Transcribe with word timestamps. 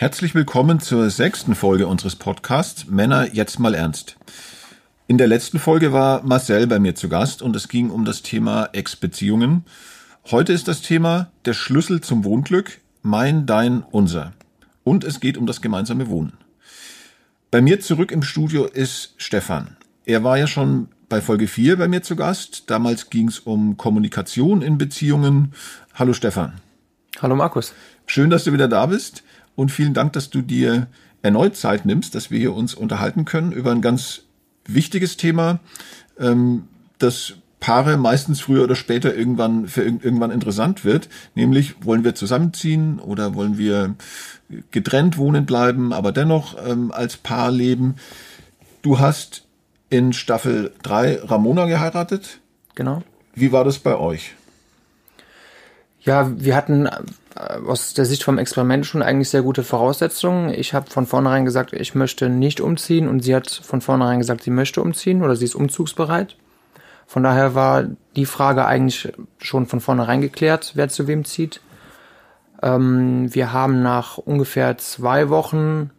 Herzlich 0.00 0.34
willkommen 0.34 0.80
zur 0.80 1.10
sechsten 1.10 1.54
Folge 1.54 1.86
unseres 1.86 2.16
Podcasts 2.16 2.86
Männer 2.86 3.34
jetzt 3.34 3.58
mal 3.58 3.74
ernst. 3.74 4.16
In 5.08 5.18
der 5.18 5.26
letzten 5.26 5.58
Folge 5.58 5.92
war 5.92 6.22
Marcel 6.22 6.66
bei 6.66 6.78
mir 6.78 6.94
zu 6.94 7.10
Gast 7.10 7.42
und 7.42 7.54
es 7.54 7.68
ging 7.68 7.90
um 7.90 8.06
das 8.06 8.22
Thema 8.22 8.70
Ex-Beziehungen. 8.72 9.66
Heute 10.30 10.54
ist 10.54 10.68
das 10.68 10.80
Thema 10.80 11.30
der 11.44 11.52
Schlüssel 11.52 12.00
zum 12.00 12.24
Wohnglück, 12.24 12.80
mein, 13.02 13.44
dein, 13.44 13.82
unser. 13.82 14.32
Und 14.84 15.04
es 15.04 15.20
geht 15.20 15.36
um 15.36 15.44
das 15.44 15.60
gemeinsame 15.60 16.08
Wohnen. 16.08 16.32
Bei 17.50 17.60
mir 17.60 17.80
zurück 17.80 18.10
im 18.10 18.22
Studio 18.22 18.64
ist 18.64 19.12
Stefan. 19.18 19.76
Er 20.06 20.24
war 20.24 20.38
ja 20.38 20.46
schon 20.46 20.88
bei 21.10 21.20
Folge 21.20 21.46
4 21.46 21.76
bei 21.76 21.88
mir 21.88 22.02
zu 22.02 22.16
Gast. 22.16 22.70
Damals 22.70 23.10
ging 23.10 23.28
es 23.28 23.38
um 23.38 23.76
Kommunikation 23.76 24.62
in 24.62 24.78
Beziehungen. 24.78 25.52
Hallo 25.92 26.14
Stefan. 26.14 26.54
Hallo 27.20 27.36
Markus. 27.36 27.74
Schön, 28.06 28.30
dass 28.30 28.44
du 28.44 28.54
wieder 28.54 28.66
da 28.66 28.86
bist 28.86 29.24
und 29.60 29.70
vielen 29.70 29.92
Dank, 29.92 30.14
dass 30.14 30.30
du 30.30 30.40
dir 30.40 30.86
erneut 31.20 31.54
Zeit 31.54 31.84
nimmst, 31.84 32.14
dass 32.14 32.30
wir 32.30 32.38
hier 32.38 32.54
uns 32.54 32.74
unterhalten 32.74 33.26
können 33.26 33.52
über 33.52 33.72
ein 33.72 33.82
ganz 33.82 34.22
wichtiges 34.64 35.18
Thema, 35.18 35.60
ähm, 36.18 36.64
das 36.98 37.34
Paare 37.60 37.98
meistens 37.98 38.40
früher 38.40 38.64
oder 38.64 38.74
später 38.74 39.14
irgendwann 39.14 39.68
für 39.68 39.82
irgendwann 39.82 40.30
interessant 40.30 40.86
wird, 40.86 41.10
nämlich 41.34 41.84
wollen 41.84 42.04
wir 42.04 42.14
zusammenziehen 42.14 43.00
oder 43.00 43.34
wollen 43.34 43.58
wir 43.58 43.96
getrennt 44.70 45.18
wohnen 45.18 45.44
bleiben, 45.44 45.92
aber 45.92 46.10
dennoch 46.10 46.56
ähm, 46.66 46.90
als 46.90 47.18
Paar 47.18 47.50
leben. 47.50 47.96
Du 48.80 48.98
hast 48.98 49.44
in 49.90 50.14
Staffel 50.14 50.72
3 50.84 51.20
Ramona 51.24 51.66
geheiratet. 51.66 52.40
Genau. 52.76 53.02
Wie 53.34 53.52
war 53.52 53.64
das 53.64 53.78
bei 53.78 53.94
euch? 53.94 54.34
Ja, 56.02 56.30
wir 56.34 56.56
hatten 56.56 56.86
äh, 56.86 56.98
aus 57.66 57.94
der 57.94 58.06
Sicht 58.06 58.24
vom 58.24 58.38
Experiment 58.38 58.86
schon 58.86 59.02
eigentlich 59.02 59.28
sehr 59.28 59.42
gute 59.42 59.62
Voraussetzungen. 59.62 60.52
Ich 60.52 60.72
habe 60.72 60.90
von 60.90 61.06
vornherein 61.06 61.44
gesagt, 61.44 61.72
ich 61.72 61.94
möchte 61.94 62.28
nicht 62.28 62.60
umziehen 62.60 63.08
und 63.08 63.20
sie 63.20 63.34
hat 63.34 63.50
von 63.50 63.80
vornherein 63.80 64.18
gesagt, 64.18 64.42
sie 64.42 64.50
möchte 64.50 64.82
umziehen 64.82 65.22
oder 65.22 65.36
sie 65.36 65.44
ist 65.44 65.54
umzugsbereit. 65.54 66.36
Von 67.06 67.22
daher 67.22 67.54
war 67.54 67.84
die 68.16 68.24
Frage 68.24 68.66
eigentlich 68.66 69.12
schon 69.38 69.66
von 69.66 69.80
vornherein 69.80 70.20
geklärt, 70.20 70.72
wer 70.74 70.88
zu 70.88 71.06
wem 71.06 71.24
zieht. 71.24 71.60
Ähm, 72.62 73.34
wir 73.34 73.52
haben 73.52 73.82
nach 73.82 74.16
ungefähr 74.16 74.78
zwei 74.78 75.28
Wochen 75.28 75.90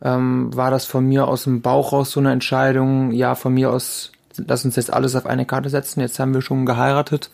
ähm, 0.00 0.54
war 0.56 0.70
das 0.70 0.86
von 0.86 1.04
mir 1.04 1.26
aus 1.26 1.44
dem 1.44 1.60
Bauch 1.60 1.92
raus 1.92 2.12
so 2.12 2.20
eine 2.20 2.32
Entscheidung, 2.32 3.10
ja, 3.10 3.34
von 3.34 3.52
mir 3.52 3.70
aus, 3.70 4.12
lass 4.36 4.64
uns 4.64 4.76
jetzt 4.76 4.92
alles 4.92 5.16
auf 5.16 5.26
eine 5.26 5.44
Karte 5.44 5.68
setzen, 5.68 6.00
jetzt 6.00 6.18
haben 6.18 6.32
wir 6.32 6.42
schon 6.42 6.64
geheiratet 6.64 7.30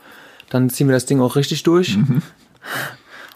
dann 0.51 0.71
ziehen 0.71 0.89
wir 0.89 0.95
das 0.95 1.07
Ding 1.07 1.21
auch 1.21 1.37
richtig 1.37 1.63
durch. 1.63 1.97
Mhm. 1.97 2.23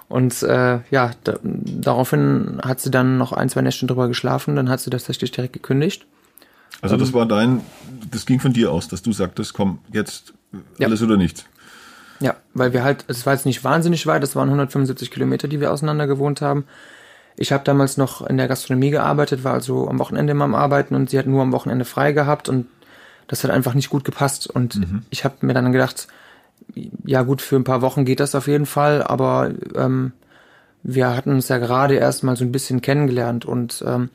Und 0.09 0.43
äh, 0.43 0.81
ja, 0.91 1.11
da, 1.25 1.39
daraufhin 1.43 2.61
hat 2.63 2.81
sie 2.81 2.91
dann 2.91 3.19
noch 3.19 3.33
ein, 3.33 3.49
zwei 3.51 3.61
Nächte 3.61 3.87
drüber 3.87 4.09
geschlafen, 4.09 4.57
dann 4.57 4.71
hat 4.71 4.81
sie 4.81 4.91
das 4.91 5.03
tatsächlich 5.03 5.33
direkt 5.33 5.53
gekündigt. 5.53 6.07
Also 6.81 6.97
das 6.97 7.09
ähm, 7.09 7.15
war 7.15 7.27
dein, 7.27 7.61
das 8.11 8.25
ging 8.25 8.41
von 8.41 8.53
dir 8.53 8.73
aus, 8.73 8.89
dass 8.89 9.03
du 9.03 9.13
sagtest, 9.13 9.53
komm, 9.53 9.81
jetzt 9.93 10.33
alles 10.81 11.01
ja. 11.01 11.07
oder 11.07 11.17
nichts. 11.17 11.45
Ja, 12.21 12.37
weil 12.55 12.73
wir 12.73 12.83
halt, 12.83 13.05
es 13.09 13.27
war 13.27 13.35
jetzt 13.35 13.47
nicht 13.47 13.65
wahnsinnig 13.65 14.07
weit, 14.07 14.23
es 14.25 14.35
waren 14.35 14.49
175 14.49 15.11
Kilometer, 15.11 15.47
die 15.47 15.61
wir 15.61 15.73
auseinander 15.73 16.07
gewohnt 16.07 16.41
haben. 16.41 16.65
Ich 17.37 17.53
habe 17.53 17.63
damals 17.63 17.97
noch 17.97 18.27
in 18.27 18.37
der 18.37 18.49
Gastronomie 18.49 18.91
gearbeitet, 18.91 19.45
war 19.45 19.53
also 19.53 19.89
am 19.89 19.99
Wochenende 19.99 20.33
immer 20.33 20.45
am 20.45 20.55
Arbeiten 20.55 20.95
und 20.95 21.11
sie 21.11 21.19
hat 21.19 21.27
nur 21.27 21.43
am 21.43 21.53
Wochenende 21.53 21.85
frei 21.85 22.13
gehabt 22.13 22.49
und 22.49 22.67
das 23.29 23.45
hat 23.45 23.51
einfach 23.51 23.75
nicht 23.75 23.91
gut 23.91 24.05
gepasst. 24.05 24.49
Und 24.49 24.77
mhm. 24.77 25.03
ich 25.11 25.25
habe 25.25 25.47
mir 25.47 25.55
dann 25.55 25.71
gedacht, 25.71 26.09
ja 27.05 27.23
gut, 27.23 27.43
für 27.43 27.57
ein 27.57 27.65
paar 27.65 27.83
Wochen 27.83 28.05
geht 28.05 28.21
das 28.21 28.35
auf 28.35 28.47
jeden 28.47 28.67
Fall, 28.67 29.03
aber 29.03 29.51
ähm, 29.75 30.13
wir 30.83 31.15
hatten 31.15 31.31
uns 31.31 31.49
ja 31.49 31.59
gerade 31.59 31.95
erst 31.95 32.25
mal 32.25 32.37
so 32.37 32.45
ein 32.45 32.53
bisschen 32.53 32.81
kennengelernt 32.81 33.45
und 33.45 33.83
ähm, 33.87 34.11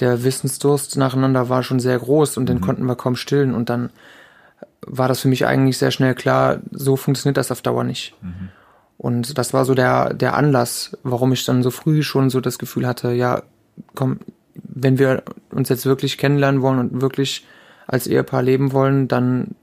der 0.00 0.24
Wissensdurst 0.24 0.96
nacheinander 0.96 1.48
war 1.48 1.62
schon 1.62 1.80
sehr 1.80 1.98
groß 1.98 2.36
und 2.36 2.48
den 2.48 2.58
mhm. 2.58 2.62
konnten 2.62 2.84
wir 2.86 2.96
kaum 2.96 3.16
stillen 3.16 3.54
und 3.54 3.68
dann 3.68 3.90
war 4.86 5.08
das 5.08 5.20
für 5.20 5.28
mich 5.28 5.46
eigentlich 5.46 5.78
sehr 5.78 5.90
schnell 5.90 6.14
klar, 6.14 6.58
so 6.70 6.96
funktioniert 6.96 7.36
das 7.36 7.52
auf 7.52 7.62
Dauer 7.62 7.84
nicht. 7.84 8.14
Mhm. 8.22 8.48
Und 8.96 9.38
das 9.38 9.54
war 9.54 9.64
so 9.64 9.74
der, 9.74 10.12
der 10.14 10.34
Anlass, 10.34 10.96
warum 11.02 11.32
ich 11.32 11.44
dann 11.44 11.62
so 11.62 11.70
früh 11.70 12.02
schon 12.02 12.28
so 12.28 12.40
das 12.40 12.58
Gefühl 12.58 12.86
hatte, 12.86 13.12
ja, 13.12 13.42
komm, 13.94 14.20
wenn 14.54 14.98
wir 14.98 15.22
uns 15.50 15.68
jetzt 15.68 15.86
wirklich 15.86 16.18
kennenlernen 16.18 16.60
wollen 16.60 16.78
und 16.78 17.00
wirklich 17.00 17.46
als 17.86 18.06
Ehepaar 18.06 18.42
leben 18.42 18.72
wollen, 18.72 19.08
dann 19.08 19.54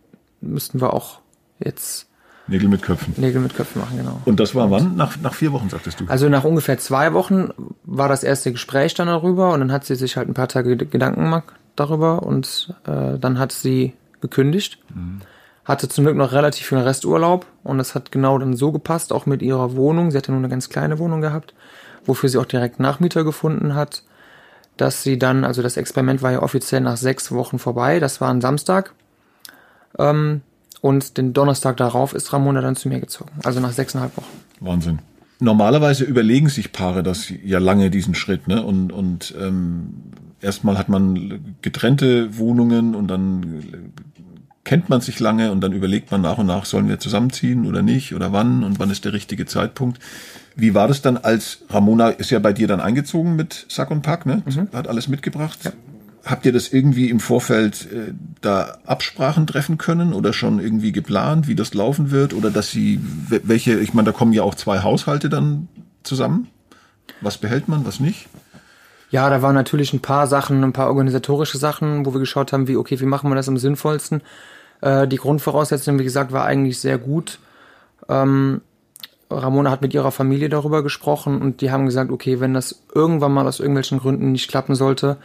müssten 0.42 0.82
wir 0.82 0.94
auch 0.94 1.20
jetzt 1.60 2.07
Nägel 2.48 2.70
mit 2.70 2.82
Köpfen. 2.82 3.14
Nägel 3.18 3.42
mit 3.42 3.56
Köpfen 3.56 3.82
machen, 3.82 3.98
genau. 3.98 4.22
Und 4.26 4.40
das 4.40 4.56
war 4.56 4.72
wann? 4.72 4.96
Nach, 4.96 5.18
nach 5.22 5.34
vier 5.34 5.52
Wochen, 5.52 5.70
sagtest 5.70 6.00
du? 6.00 6.06
Also 6.08 6.30
nach 6.30 6.46
ungefähr 6.46 6.78
zwei 6.78 7.14
Wochen 7.14 7.50
war 7.84 8.08
das 8.08 8.24
erste 8.24 8.52
Gespräch 8.52 8.94
dann 8.94 9.08
darüber 9.08 9.54
und 9.54 9.60
dann 9.60 9.72
hat 9.72 9.86
sie 9.86 9.96
sich 9.96 10.16
halt 10.16 10.30
ein 10.30 10.34
paar 10.34 10.48
Tage 10.48 10.78
Gedanken 10.78 11.24
gemacht 11.24 11.46
darüber 11.76 12.24
und 12.24 12.74
äh, 12.86 13.18
dann 13.20 13.38
hat 13.38 13.52
sie 13.52 13.94
gekündigt. 14.22 14.80
Mhm. 14.94 15.22
Hatte 15.66 15.90
zum 15.90 16.06
Glück 16.06 16.16
noch 16.16 16.32
relativ 16.32 16.68
viel 16.68 16.78
Resturlaub 16.78 17.46
und 17.64 17.78
das 17.78 17.94
hat 17.94 18.12
genau 18.12 18.38
dann 18.38 18.56
so 18.56 18.72
gepasst, 18.72 19.12
auch 19.12 19.26
mit 19.26 19.42
ihrer 19.42 19.76
Wohnung. 19.76 20.12
Sie 20.12 20.18
hatte 20.18 20.32
nur 20.32 20.40
eine 20.40 20.50
ganz 20.50 20.70
kleine 20.70 21.00
Wohnung 21.00 21.20
gehabt, 21.20 21.54
wofür 22.06 22.30
sie 22.30 22.38
auch 22.38 22.46
direkt 22.46 22.80
Nachmieter 22.80 23.26
gefunden 23.26 23.76
hat. 23.76 24.04
Dass 24.78 25.04
sie 25.04 25.18
dann, 25.18 25.44
also 25.44 25.62
das 25.62 25.76
Experiment 25.76 26.22
war 26.22 26.32
ja 26.32 26.44
offiziell 26.44 26.82
nach 26.82 26.98
sechs 26.98 27.32
Wochen 27.32 27.60
vorbei, 27.60 28.00
das 28.00 28.22
war 28.22 28.30
ein 28.30 28.42
Samstag. 28.42 28.94
Ähm, 29.98 30.42
und 30.82 31.18
den 31.18 31.34
Donnerstag 31.34 31.78
darauf 31.78 32.14
ist 32.14 32.32
Ramona 32.34 32.62
dann 32.62 32.76
zu 32.76 32.90
mir 32.90 33.00
gezogen. 33.00 33.32
Also 33.44 33.60
nach 33.60 33.72
sechseinhalb 33.72 34.16
Wochen. 34.18 34.26
Wahnsinn. 34.60 35.00
Normalerweise 35.40 36.04
überlegen 36.04 36.50
sich 36.50 36.72
Paare 36.72 37.04
das 37.04 37.32
ja 37.44 37.60
lange, 37.60 37.90
diesen 37.92 38.16
Schritt. 38.16 38.48
Ne? 38.48 38.64
Und, 38.64 38.92
und 38.92 39.36
ähm, 39.40 39.94
erstmal 40.42 40.78
hat 40.78 40.90
man 40.90 41.56
getrennte 41.62 42.38
Wohnungen 42.38 42.96
und 42.96 43.08
dann 43.08 43.94
kennt 44.64 44.90
man 44.90 45.00
sich 45.00 45.20
lange 45.20 45.52
und 45.52 45.62
dann 45.62 45.72
überlegt 45.72 46.12
man 46.12 46.22
nach 46.22 46.38
und 46.38 46.48
nach, 46.48 46.66
sollen 46.66 46.90
wir 46.90 47.00
zusammenziehen 47.00 47.66
oder 47.66 47.82
nicht 47.82 48.14
oder 48.14 48.34
wann 48.34 48.64
und 48.64 48.80
wann 48.80 48.90
ist 48.90 49.06
der 49.06 49.14
richtige 49.14 49.46
Zeitpunkt. 49.46 50.00
Wie 50.58 50.74
war 50.74 50.88
das 50.90 51.02
dann, 51.02 51.18
als 51.18 51.60
Ramona 51.70 52.10
ist 52.10 52.32
ja 52.32 52.40
bei 52.40 52.52
dir 52.52 52.68
dann 52.68 52.82
eingezogen 52.82 53.36
mit 53.36 53.66
Sack 53.70 53.92
und 53.92 54.02
Pack, 54.02 54.26
ne? 54.26 54.44
Mhm. 54.46 54.68
Hat 54.74 54.88
alles 54.88 55.08
mitgebracht. 55.08 55.60
Ja. 55.64 55.72
Habt 56.28 56.46
ihr 56.46 56.52
das 56.52 56.74
irgendwie 56.74 57.10
im 57.10 57.20
Vorfeld 57.20 57.88
äh, 57.92 58.14
da 58.42 58.80
Absprachen 58.86 59.48
treffen 59.48 59.78
können 59.78 60.14
oder 60.14 60.34
schon 60.34 60.60
irgendwie 60.60 60.92
geplant, 60.92 61.48
wie 61.48 61.56
das 61.56 61.74
laufen 61.74 62.12
wird? 62.12 62.34
Oder 62.34 62.52
dass 62.52 62.70
sie, 62.70 63.00
welche, 63.30 63.80
ich 63.80 63.94
meine, 63.94 64.08
da 64.08 64.12
kommen 64.12 64.34
ja 64.34 64.44
auch 64.44 64.56
zwei 64.56 64.80
Haushalte 64.80 65.30
dann 65.30 65.70
zusammen. 66.04 66.48
Was 67.22 67.38
behält 67.38 67.68
man, 67.68 67.86
was 67.86 68.00
nicht? 68.00 68.28
Ja, 69.10 69.30
da 69.30 69.42
waren 69.42 69.56
natürlich 69.56 69.94
ein 69.94 70.02
paar 70.02 70.28
Sachen, 70.28 70.64
ein 70.64 70.74
paar 70.74 70.88
organisatorische 70.88 71.58
Sachen, 71.58 72.06
wo 72.06 72.14
wir 72.14 72.20
geschaut 72.20 72.52
haben, 72.52 72.68
wie, 72.68 72.76
okay, 72.76 73.00
wie 73.00 73.06
machen 73.06 73.30
wir 73.30 73.36
das 73.36 73.48
am 73.48 73.58
sinnvollsten. 73.58 74.22
Äh, 74.82 75.08
die 75.08 75.16
Grundvoraussetzung, 75.16 75.98
wie 75.98 76.04
gesagt, 76.04 76.34
war 76.34 76.46
eigentlich 76.46 76.80
sehr 76.80 76.98
gut. 76.98 77.40
Ähm, 78.10 78.62
Ramona 79.30 79.72
hat 79.72 79.82
mit 79.82 79.94
ihrer 79.94 80.12
Familie 80.12 80.50
darüber 80.50 80.84
gesprochen 80.84 81.42
und 81.42 81.62
die 81.62 81.72
haben 81.72 81.86
gesagt, 81.86 82.12
okay, 82.12 82.40
wenn 82.40 82.54
das 82.54 82.84
irgendwann 82.94 83.34
mal 83.34 83.48
aus 83.48 83.60
irgendwelchen 83.60 84.00
Gründen 84.00 84.32
nicht 84.32 84.50
klappen 84.50 84.76
sollte, 84.76 85.18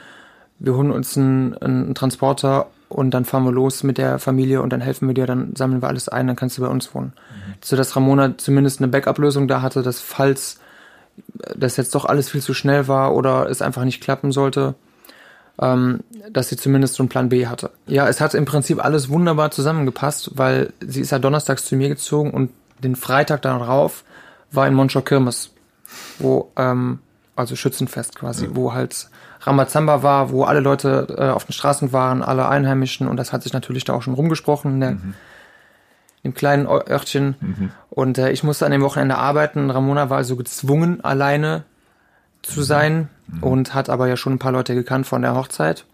wir 0.63 0.75
holen 0.75 0.91
uns 0.91 1.17
einen, 1.17 1.57
einen 1.59 1.95
Transporter 1.95 2.69
und 2.89 3.11
dann 3.13 3.25
fahren 3.25 3.45
wir 3.45 3.53
los 3.53 3.83
mit 3.83 3.99
der 3.99 4.19
Familie 4.19 4.63
und 4.63 4.73
dann 4.73 4.81
helfen 4.81 5.09
wir 5.09 5.15
dir, 5.15 5.27
dann 5.27 5.55
sammeln 5.57 5.83
wir 5.83 5.89
alles 5.89 6.09
ein, 6.09 6.27
dann 6.27 6.37
kannst 6.37 6.59
du 6.59 6.63
bei 6.63 6.69
uns 6.69 6.95
wohnen. 6.95 7.13
Mhm. 7.15 7.55
So 7.63 7.77
dass 7.77 7.97
Ramona 7.97 8.39
zumindest 8.39 8.81
eine 8.81 8.89
Backup-Lösung 8.89 9.49
da 9.49 9.63
hatte, 9.63 9.83
dass 9.83 10.01
falls 10.01 10.61
das 11.57 11.77
jetzt 11.77 11.95
doch 11.95 12.05
alles 12.05 12.31
viel 12.31 12.41
zu 12.41 12.55
schnell 12.55 12.89
war 12.89 13.15
oder 13.15 13.51
es 13.51 13.61
einfach 13.61 13.85
nicht 13.85 14.03
klappen 14.03 14.33
sollte, 14.33 14.75
ähm, 15.61 16.01
dass 16.31 16.49
sie 16.49 16.57
zumindest 16.57 16.95
so 16.95 17.03
einen 17.03 17.09
Plan 17.09 17.29
B 17.29 17.47
hatte. 17.47 17.71
Ja, 17.87 18.09
es 18.09 18.21
hat 18.21 18.35
im 18.35 18.45
Prinzip 18.45 18.83
alles 18.83 19.09
wunderbar 19.09 19.51
zusammengepasst, 19.51 20.33
weil 20.35 20.73
sie 20.81 21.01
ist 21.01 21.11
ja 21.11 21.19
donnerstags 21.19 21.65
zu 21.65 21.77
mir 21.77 21.89
gezogen 21.89 22.31
und 22.31 22.51
den 22.79 22.97
Freitag 22.97 23.43
darauf 23.43 24.05
war 24.51 24.67
in 24.67 24.75
Monschau 24.75 25.03
Kirmes, 25.03 25.51
wo, 26.19 26.51
ähm, 26.57 27.01
also 27.37 27.57
Schützenfest 27.57 28.17
quasi, 28.17 28.47
ja. 28.47 28.51
wo 28.55 28.73
halt 28.73 29.09
Ramazamba 29.43 30.03
war, 30.03 30.31
wo 30.31 30.45
alle 30.45 30.61
Leute 30.61 31.15
äh, 31.19 31.29
auf 31.29 31.45
den 31.45 31.53
Straßen 31.53 31.93
waren, 31.93 32.23
alle 32.23 32.49
Einheimischen 32.49 33.09
und 33.09 33.17
das 33.17 33.33
hat 33.33 33.43
sich 33.43 33.53
natürlich 33.53 33.85
da 33.85 33.93
auch 33.93 34.03
schon 34.03 34.15
rumgesprochen 34.15 34.75
in 34.75 34.81
der, 34.81 34.91
mhm. 34.93 35.15
im 36.23 36.35
kleinen 36.35 36.67
Örtchen. 36.67 37.37
Mhm. 37.41 37.71
Und 37.91 38.19
äh, 38.19 38.31
ich 38.31 38.45
musste 38.45 38.65
an 38.67 38.73
dem 38.73 38.83
Wochenende 38.83 39.19
arbeiten. 39.19 39.71
Ramona 39.71 40.11
war 40.11 40.19
also 40.19 40.37
gezwungen, 40.37 41.03
alleine 41.05 41.65
zu 42.43 42.61
mhm. 42.61 42.65
sein 42.65 43.09
mhm. 43.27 43.43
und 43.43 43.75
hat 43.75 43.91
aber 43.91 44.07
ja 44.09 44.17
schon 44.17 44.35
ein 44.35 44.39
paar 44.39 44.53
Leute 44.53 44.75
gekannt 44.75 45.07
von 45.07 45.23
der 45.23 45.35
Hochzeit. 45.35 45.85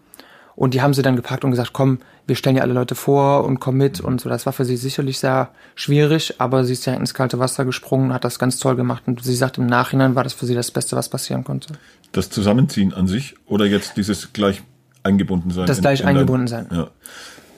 Und 0.55 0.73
die 0.73 0.81
haben 0.81 0.93
sie 0.93 1.01
dann 1.01 1.15
gepackt 1.15 1.45
und 1.45 1.51
gesagt, 1.51 1.71
komm, 1.71 1.99
wir 2.27 2.35
stellen 2.35 2.57
ja 2.57 2.63
alle 2.63 2.73
Leute 2.73 2.93
vor 2.93 3.45
und 3.45 3.61
komm 3.61 3.77
mit 3.77 4.01
und 4.01 4.19
so. 4.19 4.27
Das 4.27 4.45
war 4.45 4.51
für 4.51 4.65
sie 4.65 4.75
sicherlich 4.75 5.17
sehr 5.17 5.51
schwierig, 5.73 6.35
aber 6.41 6.65
sie 6.65 6.73
ist 6.73 6.85
ja 6.85 6.93
ins 6.95 7.13
kalte 7.13 7.39
Wasser 7.39 7.63
gesprungen, 7.63 8.13
hat 8.13 8.25
das 8.25 8.39
ganz 8.39 8.59
toll 8.59 8.75
gemacht 8.75 9.03
und 9.07 9.23
sie 9.23 9.35
sagt, 9.35 9.57
im 9.57 9.67
Nachhinein 9.67 10.15
war 10.15 10.25
das 10.25 10.33
für 10.33 10.45
sie 10.45 10.55
das 10.55 10.69
Beste, 10.71 10.97
was 10.97 11.07
passieren 11.07 11.45
konnte. 11.45 11.75
Das 12.11 12.29
Zusammenziehen 12.29 12.93
an 12.93 13.07
sich 13.07 13.35
oder 13.45 13.65
jetzt 13.65 13.97
dieses 13.97 14.33
gleich 14.33 14.63
eingebunden 15.03 15.51
sein? 15.51 15.67
Das 15.67 15.81
gleich 15.81 15.99
in, 15.99 16.07
in 16.07 16.09
eingebunden 16.09 16.47
sein. 16.47 16.67
Ja. 16.71 16.89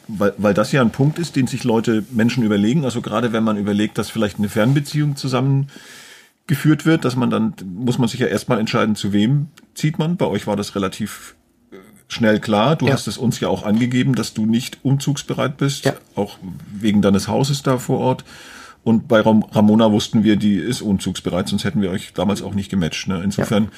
Weil, 0.08 0.34
weil 0.38 0.54
das 0.54 0.72
ja 0.72 0.82
ein 0.82 0.92
Punkt 0.92 1.20
ist, 1.20 1.36
den 1.36 1.48
sich 1.48 1.64
Leute, 1.64 2.04
Menschen 2.12 2.44
überlegen. 2.44 2.84
Also 2.84 3.02
gerade 3.02 3.32
wenn 3.32 3.44
man 3.44 3.58
überlegt, 3.58 3.98
dass 3.98 4.10
vielleicht 4.10 4.40
eine 4.40 4.50
Fernbeziehung 4.50 5.16
zusammen 5.16 5.68
geführt 6.48 6.86
wird, 6.86 7.06
dass 7.06 7.16
man 7.16 7.30
dann, 7.30 7.54
muss 7.64 7.98
man 7.98 8.10
sich 8.10 8.20
ja 8.20 8.28
erstmal 8.28 8.60
entscheiden, 8.60 8.96
zu 8.96 9.14
wem 9.14 9.48
zieht 9.74 10.00
man. 10.00 10.18
Bei 10.18 10.26
euch 10.26 10.48
war 10.48 10.58
das 10.58 10.76
relativ 10.76 11.36
äh, 11.72 11.78
schnell 12.10 12.40
klar. 12.40 12.76
Du 12.76 12.88
ja. 12.88 12.94
hast 12.94 13.08
es 13.08 13.18
uns 13.18 13.40
ja 13.40 13.48
auch 13.48 13.64
angegeben, 13.64 14.16
dass 14.16 14.34
du 14.34 14.46
nicht 14.46 14.80
umzugsbereit 14.84 15.56
bist, 15.58 15.86
ja. 15.86 15.94
auch 16.16 16.40
wegen 16.74 17.02
deines 17.02 17.28
Hauses 17.28 17.64
da 17.64 17.78
vor 17.78 18.00
Ort. 18.00 18.26
Und 18.84 19.08
bei 19.08 19.22
Ramona 19.22 19.92
wussten 19.92 20.24
wir, 20.24 20.36
die 20.36 20.56
ist 20.56 20.82
umzugsbereit, 20.82 21.48
sonst 21.48 21.64
hätten 21.64 21.82
wir 21.82 21.92
euch 21.92 22.14
damals 22.14 22.42
auch 22.42 22.56
nicht 22.56 22.70
gematcht. 22.70 23.08
Ne? 23.08 23.22
Insofern 23.24 23.66
ja. 23.66 23.70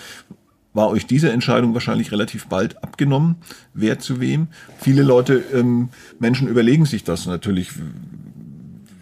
War 0.74 0.90
euch 0.90 1.06
diese 1.06 1.32
Entscheidung 1.32 1.74
wahrscheinlich 1.74 2.12
relativ 2.12 2.48
bald 2.48 2.84
abgenommen, 2.84 3.36
wer 3.74 4.00
zu 4.00 4.20
wem. 4.20 4.48
Viele 4.80 5.04
Leute, 5.04 5.44
ähm, 5.54 5.90
Menschen 6.20 6.48
überlegen 6.48 6.86
sich 6.86 7.04
das 7.04 7.26
natürlich, 7.26 7.70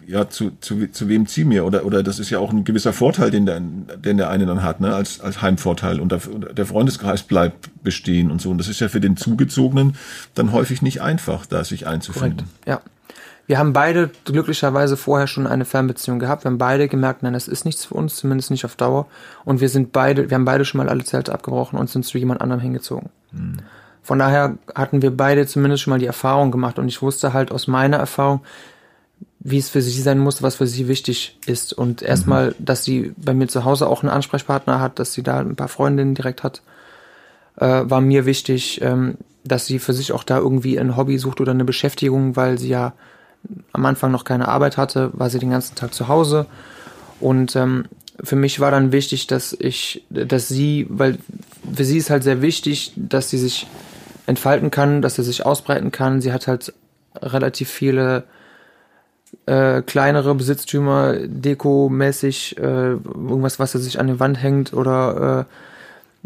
ja, 0.06 0.28
zu, 0.28 0.52
zu, 0.60 0.90
zu 0.90 1.08
wem 1.08 1.26
zieh 1.26 1.44
mir? 1.44 1.64
Oder, 1.64 1.86
oder 1.86 2.02
das 2.02 2.18
ist 2.18 2.28
ja 2.28 2.38
auch 2.38 2.52
ein 2.52 2.64
gewisser 2.64 2.92
Vorteil, 2.92 3.30
den 3.30 3.46
der, 3.46 3.60
den 3.60 4.18
der 4.18 4.28
eine 4.28 4.44
dann 4.44 4.62
hat, 4.62 4.80
ne, 4.80 4.94
als, 4.94 5.20
als 5.20 5.40
Heimvorteil. 5.40 6.00
Und 6.00 6.12
der, 6.12 6.20
der 6.52 6.66
Freundeskreis 6.66 7.22
bleibt 7.22 7.82
bestehen 7.82 8.30
und 8.30 8.42
so. 8.42 8.50
Und 8.50 8.58
das 8.58 8.68
ist 8.68 8.80
ja 8.80 8.88
für 8.88 9.00
den 9.00 9.16
Zugezogenen 9.16 9.96
dann 10.34 10.52
häufig 10.52 10.82
nicht 10.82 11.00
einfach, 11.00 11.46
da 11.46 11.64
sich 11.64 11.86
einzufinden. 11.86 12.46
Korrekt. 12.64 12.68
Ja. 12.68 12.82
Wir 13.46 13.58
haben 13.58 13.72
beide 13.72 14.10
glücklicherweise 14.24 14.96
vorher 14.96 15.26
schon 15.26 15.46
eine 15.46 15.64
Fernbeziehung 15.64 16.18
gehabt. 16.18 16.44
Wir 16.44 16.50
haben 16.50 16.58
beide 16.58 16.88
gemerkt, 16.88 17.22
nein, 17.22 17.32
das 17.32 17.48
ist 17.48 17.64
nichts 17.64 17.84
für 17.84 17.94
uns, 17.94 18.16
zumindest 18.16 18.50
nicht 18.50 18.64
auf 18.64 18.76
Dauer. 18.76 19.06
Und 19.44 19.60
wir 19.60 19.68
sind 19.68 19.92
beide, 19.92 20.30
wir 20.30 20.36
haben 20.36 20.44
beide 20.44 20.64
schon 20.64 20.78
mal 20.78 20.88
alle 20.88 21.04
Zelte 21.04 21.32
abgebrochen 21.32 21.78
und 21.78 21.90
sind 21.90 22.04
zu 22.04 22.18
jemand 22.18 22.40
anderem 22.40 22.60
hingezogen. 22.60 23.10
Hm. 23.32 23.58
Von 24.02 24.18
daher 24.18 24.56
hatten 24.74 25.02
wir 25.02 25.16
beide 25.16 25.46
zumindest 25.46 25.82
schon 25.82 25.92
mal 25.92 25.98
die 25.98 26.06
Erfahrung 26.06 26.50
gemacht 26.50 26.78
und 26.78 26.88
ich 26.88 27.02
wusste 27.02 27.32
halt 27.32 27.52
aus 27.52 27.68
meiner 27.68 27.98
Erfahrung, 27.98 28.40
wie 29.38 29.58
es 29.58 29.68
für 29.68 29.82
sie 29.82 30.02
sein 30.02 30.18
muss, 30.18 30.42
was 30.42 30.56
für 30.56 30.66
sie 30.66 30.88
wichtig 30.88 31.38
ist. 31.46 31.72
Und 31.72 32.02
erstmal, 32.02 32.50
mhm. 32.50 32.54
dass 32.58 32.84
sie 32.84 33.12
bei 33.16 33.34
mir 33.34 33.48
zu 33.48 33.64
Hause 33.64 33.88
auch 33.88 34.02
einen 34.02 34.10
Ansprechpartner 34.10 34.80
hat, 34.80 34.98
dass 34.98 35.12
sie 35.12 35.22
da 35.22 35.40
ein 35.40 35.56
paar 35.56 35.68
Freundinnen 35.68 36.14
direkt 36.14 36.42
hat, 36.42 36.62
äh, 37.56 37.82
war 37.84 38.00
mir 38.00 38.24
wichtig, 38.24 38.80
ähm, 38.82 39.16
dass 39.44 39.66
sie 39.66 39.78
für 39.78 39.92
sich 39.92 40.12
auch 40.12 40.24
da 40.24 40.38
irgendwie 40.38 40.78
ein 40.78 40.96
Hobby 40.96 41.18
sucht 41.18 41.40
oder 41.40 41.52
eine 41.52 41.64
Beschäftigung, 41.64 42.36
weil 42.36 42.58
sie 42.58 42.68
ja 42.68 42.92
am 43.72 43.86
Anfang 43.86 44.12
noch 44.12 44.24
keine 44.24 44.48
Arbeit 44.48 44.76
hatte, 44.76 45.10
war 45.14 45.30
sie 45.30 45.38
den 45.38 45.50
ganzen 45.50 45.74
Tag 45.74 45.94
zu 45.94 46.08
Hause. 46.08 46.46
Und 47.20 47.56
ähm, 47.56 47.86
für 48.22 48.36
mich 48.36 48.60
war 48.60 48.70
dann 48.70 48.92
wichtig, 48.92 49.26
dass 49.26 49.52
ich, 49.58 50.04
dass 50.10 50.48
sie, 50.48 50.86
weil 50.88 51.18
für 51.74 51.84
sie 51.84 51.98
ist 51.98 52.10
halt 52.10 52.22
sehr 52.22 52.42
wichtig, 52.42 52.92
dass 52.96 53.30
sie 53.30 53.38
sich 53.38 53.66
entfalten 54.26 54.70
kann, 54.70 55.02
dass 55.02 55.16
sie 55.16 55.22
sich 55.22 55.44
ausbreiten 55.44 55.92
kann. 55.92 56.20
Sie 56.20 56.32
hat 56.32 56.46
halt 56.46 56.72
relativ 57.20 57.68
viele 57.68 58.24
äh, 59.46 59.82
kleinere 59.82 60.34
Besitztümer, 60.34 61.14
Deko-mäßig, 61.26 62.58
äh, 62.58 62.92
irgendwas, 62.92 63.58
was 63.58 63.74
er 63.74 63.80
sich 63.80 63.98
an 63.98 64.06
die 64.06 64.20
Wand 64.20 64.42
hängt 64.42 64.72
oder 64.72 65.46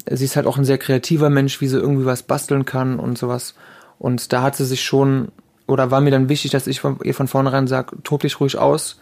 äh, 0.06 0.16
sie 0.16 0.24
ist 0.24 0.36
halt 0.36 0.46
auch 0.46 0.58
ein 0.58 0.64
sehr 0.64 0.78
kreativer 0.78 1.30
Mensch, 1.30 1.60
wie 1.60 1.68
sie 1.68 1.78
irgendwie 1.78 2.06
was 2.06 2.22
basteln 2.22 2.64
kann 2.64 2.98
und 2.98 3.16
sowas. 3.16 3.54
Und 3.98 4.32
da 4.32 4.42
hat 4.42 4.56
sie 4.56 4.66
sich 4.66 4.82
schon, 4.84 5.28
oder 5.66 5.90
war 5.90 6.00
mir 6.00 6.10
dann 6.10 6.28
wichtig, 6.28 6.50
dass 6.52 6.66
ich 6.66 6.80
von, 6.80 6.98
ihr 7.02 7.14
von 7.14 7.28
vornherein 7.28 7.66
sage, 7.66 7.96
tob 8.02 8.20
dich 8.20 8.40
ruhig 8.40 8.58
aus. 8.58 9.00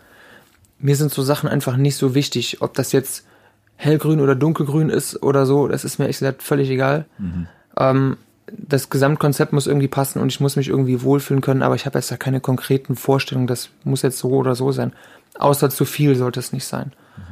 Mir 0.78 0.96
sind 0.96 1.12
so 1.12 1.22
Sachen 1.22 1.48
einfach 1.48 1.76
nicht 1.76 1.96
so 1.96 2.14
wichtig, 2.14 2.62
ob 2.62 2.74
das 2.74 2.92
jetzt 2.92 3.24
hellgrün 3.76 4.20
oder 4.20 4.34
dunkelgrün 4.34 4.88
ist 4.88 5.22
oder 5.22 5.46
so, 5.46 5.68
das 5.68 5.84
ist 5.84 5.98
mir 5.98 6.08
echt 6.08 6.20
gesagt 6.20 6.42
völlig 6.42 6.70
egal. 6.70 7.06
Mhm. 7.18 7.46
Ähm, 7.76 8.16
das 8.46 8.90
Gesamtkonzept 8.90 9.52
muss 9.52 9.66
irgendwie 9.66 9.88
passen 9.88 10.20
und 10.20 10.28
ich 10.28 10.40
muss 10.40 10.56
mich 10.56 10.68
irgendwie 10.68 11.02
wohlfühlen 11.02 11.40
können, 11.40 11.62
aber 11.62 11.74
ich 11.74 11.86
habe 11.86 11.98
jetzt 11.98 12.10
da 12.10 12.16
keine 12.16 12.40
konkreten 12.40 12.94
Vorstellungen, 12.94 13.46
das 13.46 13.70
muss 13.84 14.02
jetzt 14.02 14.18
so 14.18 14.30
oder 14.30 14.54
so 14.54 14.70
sein. 14.70 14.92
Außer 15.38 15.70
zu 15.70 15.84
viel 15.84 16.14
sollte 16.14 16.40
es 16.40 16.52
nicht 16.52 16.64
sein. 16.64 16.92
Mhm. 17.16 17.22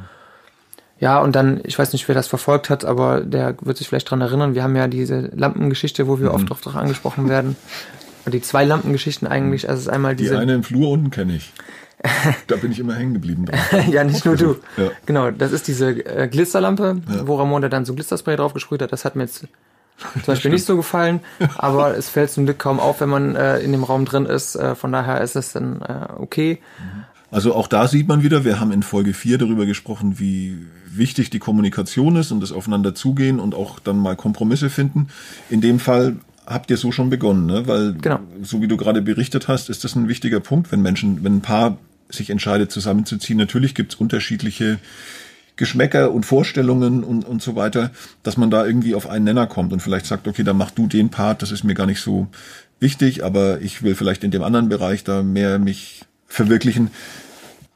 Ja, 0.98 1.20
und 1.20 1.36
dann, 1.36 1.60
ich 1.64 1.78
weiß 1.78 1.92
nicht, 1.92 2.08
wer 2.08 2.14
das 2.14 2.28
verfolgt 2.28 2.70
hat, 2.70 2.84
aber 2.84 3.20
der 3.20 3.56
wird 3.60 3.76
sich 3.76 3.88
vielleicht 3.88 4.10
dran 4.10 4.20
erinnern, 4.20 4.54
wir 4.54 4.62
haben 4.62 4.74
ja 4.74 4.88
diese 4.88 5.30
Lampengeschichte, 5.34 6.08
wo 6.08 6.18
wir 6.18 6.30
mhm. 6.30 6.34
oft 6.34 6.50
darauf 6.50 6.76
angesprochen 6.76 7.28
werden. 7.28 7.56
Die 8.26 8.40
zwei 8.40 8.64
Lampengeschichten 8.64 9.26
eigentlich, 9.26 9.68
also 9.68 9.80
es 9.80 9.86
ist 9.86 9.92
einmal 9.92 10.14
diese... 10.14 10.34
Die 10.34 10.40
eine 10.40 10.54
im 10.54 10.62
Flur 10.62 10.90
unten 10.90 11.10
kenne 11.10 11.36
ich. 11.36 11.52
Da 12.46 12.56
bin 12.56 12.72
ich 12.72 12.78
immer 12.78 12.94
hängen 12.94 13.14
geblieben. 13.14 13.46
ja, 13.90 14.04
nicht 14.04 14.24
nur 14.24 14.36
du. 14.36 14.56
Ja. 14.76 14.90
Genau, 15.06 15.30
das 15.30 15.52
ist 15.52 15.68
diese 15.68 15.90
äh, 15.90 16.28
Glitzerlampe, 16.28 17.00
ja. 17.08 17.26
wo 17.26 17.36
Ramon 17.36 17.62
da 17.62 17.68
dann 17.68 17.84
so 17.84 17.94
Glitzerspray 17.94 18.36
drauf 18.36 18.54
gesprüht 18.54 18.82
hat. 18.82 18.92
Das 18.92 19.04
hat 19.04 19.16
mir 19.16 19.24
jetzt 19.24 19.46
zum 20.14 20.22
Beispiel 20.26 20.50
nicht 20.50 20.64
so 20.64 20.76
gefallen, 20.76 21.20
aber 21.56 21.96
es 21.96 22.08
fällt 22.08 22.30
zum 22.30 22.44
Glück 22.44 22.58
kaum 22.58 22.80
auf, 22.80 23.00
wenn 23.00 23.08
man 23.08 23.36
äh, 23.36 23.58
in 23.58 23.72
dem 23.72 23.84
Raum 23.84 24.04
drin 24.04 24.26
ist. 24.26 24.56
Äh, 24.56 24.74
von 24.74 24.90
daher 24.90 25.20
ist 25.20 25.36
es 25.36 25.52
dann 25.52 25.80
äh, 25.82 26.08
okay. 26.18 26.58
Also 27.30 27.54
auch 27.54 27.68
da 27.68 27.86
sieht 27.86 28.08
man 28.08 28.22
wieder, 28.22 28.44
wir 28.44 28.58
haben 28.58 28.72
in 28.72 28.82
Folge 28.82 29.14
4 29.14 29.38
darüber 29.38 29.64
gesprochen, 29.64 30.18
wie 30.18 30.66
wichtig 30.86 31.30
die 31.30 31.38
Kommunikation 31.38 32.16
ist 32.16 32.32
und 32.32 32.40
das 32.40 32.52
Aufeinander 32.52 32.94
zugehen 32.94 33.38
und 33.38 33.54
auch 33.54 33.78
dann 33.78 33.98
mal 33.98 34.16
Kompromisse 34.16 34.70
finden. 34.70 35.08
In 35.50 35.60
dem 35.60 35.78
Fall 35.78 36.16
habt 36.46 36.70
ihr 36.70 36.76
so 36.76 36.92
schon 36.92 37.10
begonnen, 37.10 37.46
ne? 37.46 37.66
weil 37.66 37.94
genau. 37.94 38.20
so 38.42 38.60
wie 38.60 38.68
du 38.68 38.76
gerade 38.76 39.02
berichtet 39.02 39.48
hast, 39.48 39.70
ist 39.70 39.84
das 39.84 39.94
ein 39.94 40.08
wichtiger 40.08 40.40
Punkt, 40.40 40.72
wenn 40.72 40.82
Menschen, 40.82 41.24
wenn 41.24 41.36
ein 41.36 41.40
Paar 41.42 41.78
sich 42.08 42.30
entscheidet 42.30 42.70
zusammenzuziehen. 42.70 43.38
Natürlich 43.38 43.74
gibt 43.74 43.94
es 43.94 44.00
unterschiedliche 44.00 44.78
Geschmäcker 45.56 46.12
und 46.12 46.24
Vorstellungen 46.24 47.04
und, 47.04 47.24
und 47.24 47.42
so 47.42 47.56
weiter, 47.56 47.90
dass 48.22 48.36
man 48.36 48.50
da 48.50 48.66
irgendwie 48.66 48.94
auf 48.94 49.08
einen 49.08 49.24
Nenner 49.24 49.46
kommt 49.46 49.72
und 49.72 49.80
vielleicht 49.80 50.06
sagt, 50.06 50.26
okay, 50.26 50.42
dann 50.42 50.56
mach 50.56 50.70
du 50.70 50.86
den 50.86 51.10
Part, 51.10 51.42
das 51.42 51.52
ist 51.52 51.62
mir 51.62 51.74
gar 51.74 51.86
nicht 51.86 52.00
so 52.00 52.28
wichtig, 52.80 53.24
aber 53.24 53.60
ich 53.60 53.82
will 53.82 53.94
vielleicht 53.94 54.24
in 54.24 54.30
dem 54.30 54.42
anderen 54.42 54.68
Bereich 54.68 55.04
da 55.04 55.22
mehr 55.22 55.58
mich 55.58 56.04
verwirklichen. 56.26 56.90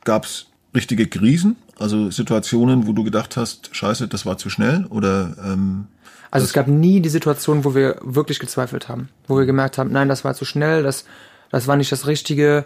Gab 0.05 0.25
es 0.25 0.47
richtige 0.75 1.07
Krisen, 1.07 1.57
also 1.79 2.11
Situationen, 2.11 2.87
wo 2.87 2.93
du 2.93 3.05
gedacht 3.05 3.37
hast, 3.37 3.75
scheiße, 3.75 4.09
das 4.09 4.27
war 4.27 4.39
zu 4.39 4.51
schnell 4.51 4.87
oder 4.87 5.37
ähm, 5.45 5.87
also 6.31 6.45
es 6.45 6.53
gab 6.53 6.69
nie 6.69 7.01
die 7.01 7.09
Situation, 7.09 7.65
wo 7.65 7.75
wir 7.75 7.97
wirklich 8.03 8.39
gezweifelt 8.39 8.89
haben, 8.89 9.09
wo 9.27 9.37
wir 9.39 9.47
gemerkt 9.47 9.79
haben, 9.79 9.93
nein, 9.93 10.09
das 10.09 10.25
war 10.25 10.35
zu 10.35 10.45
schnell, 10.45 10.83
das, 10.83 11.05
das 11.51 11.67
war 11.67 11.77
nicht 11.77 11.93
das 11.93 12.07
Richtige. 12.07 12.65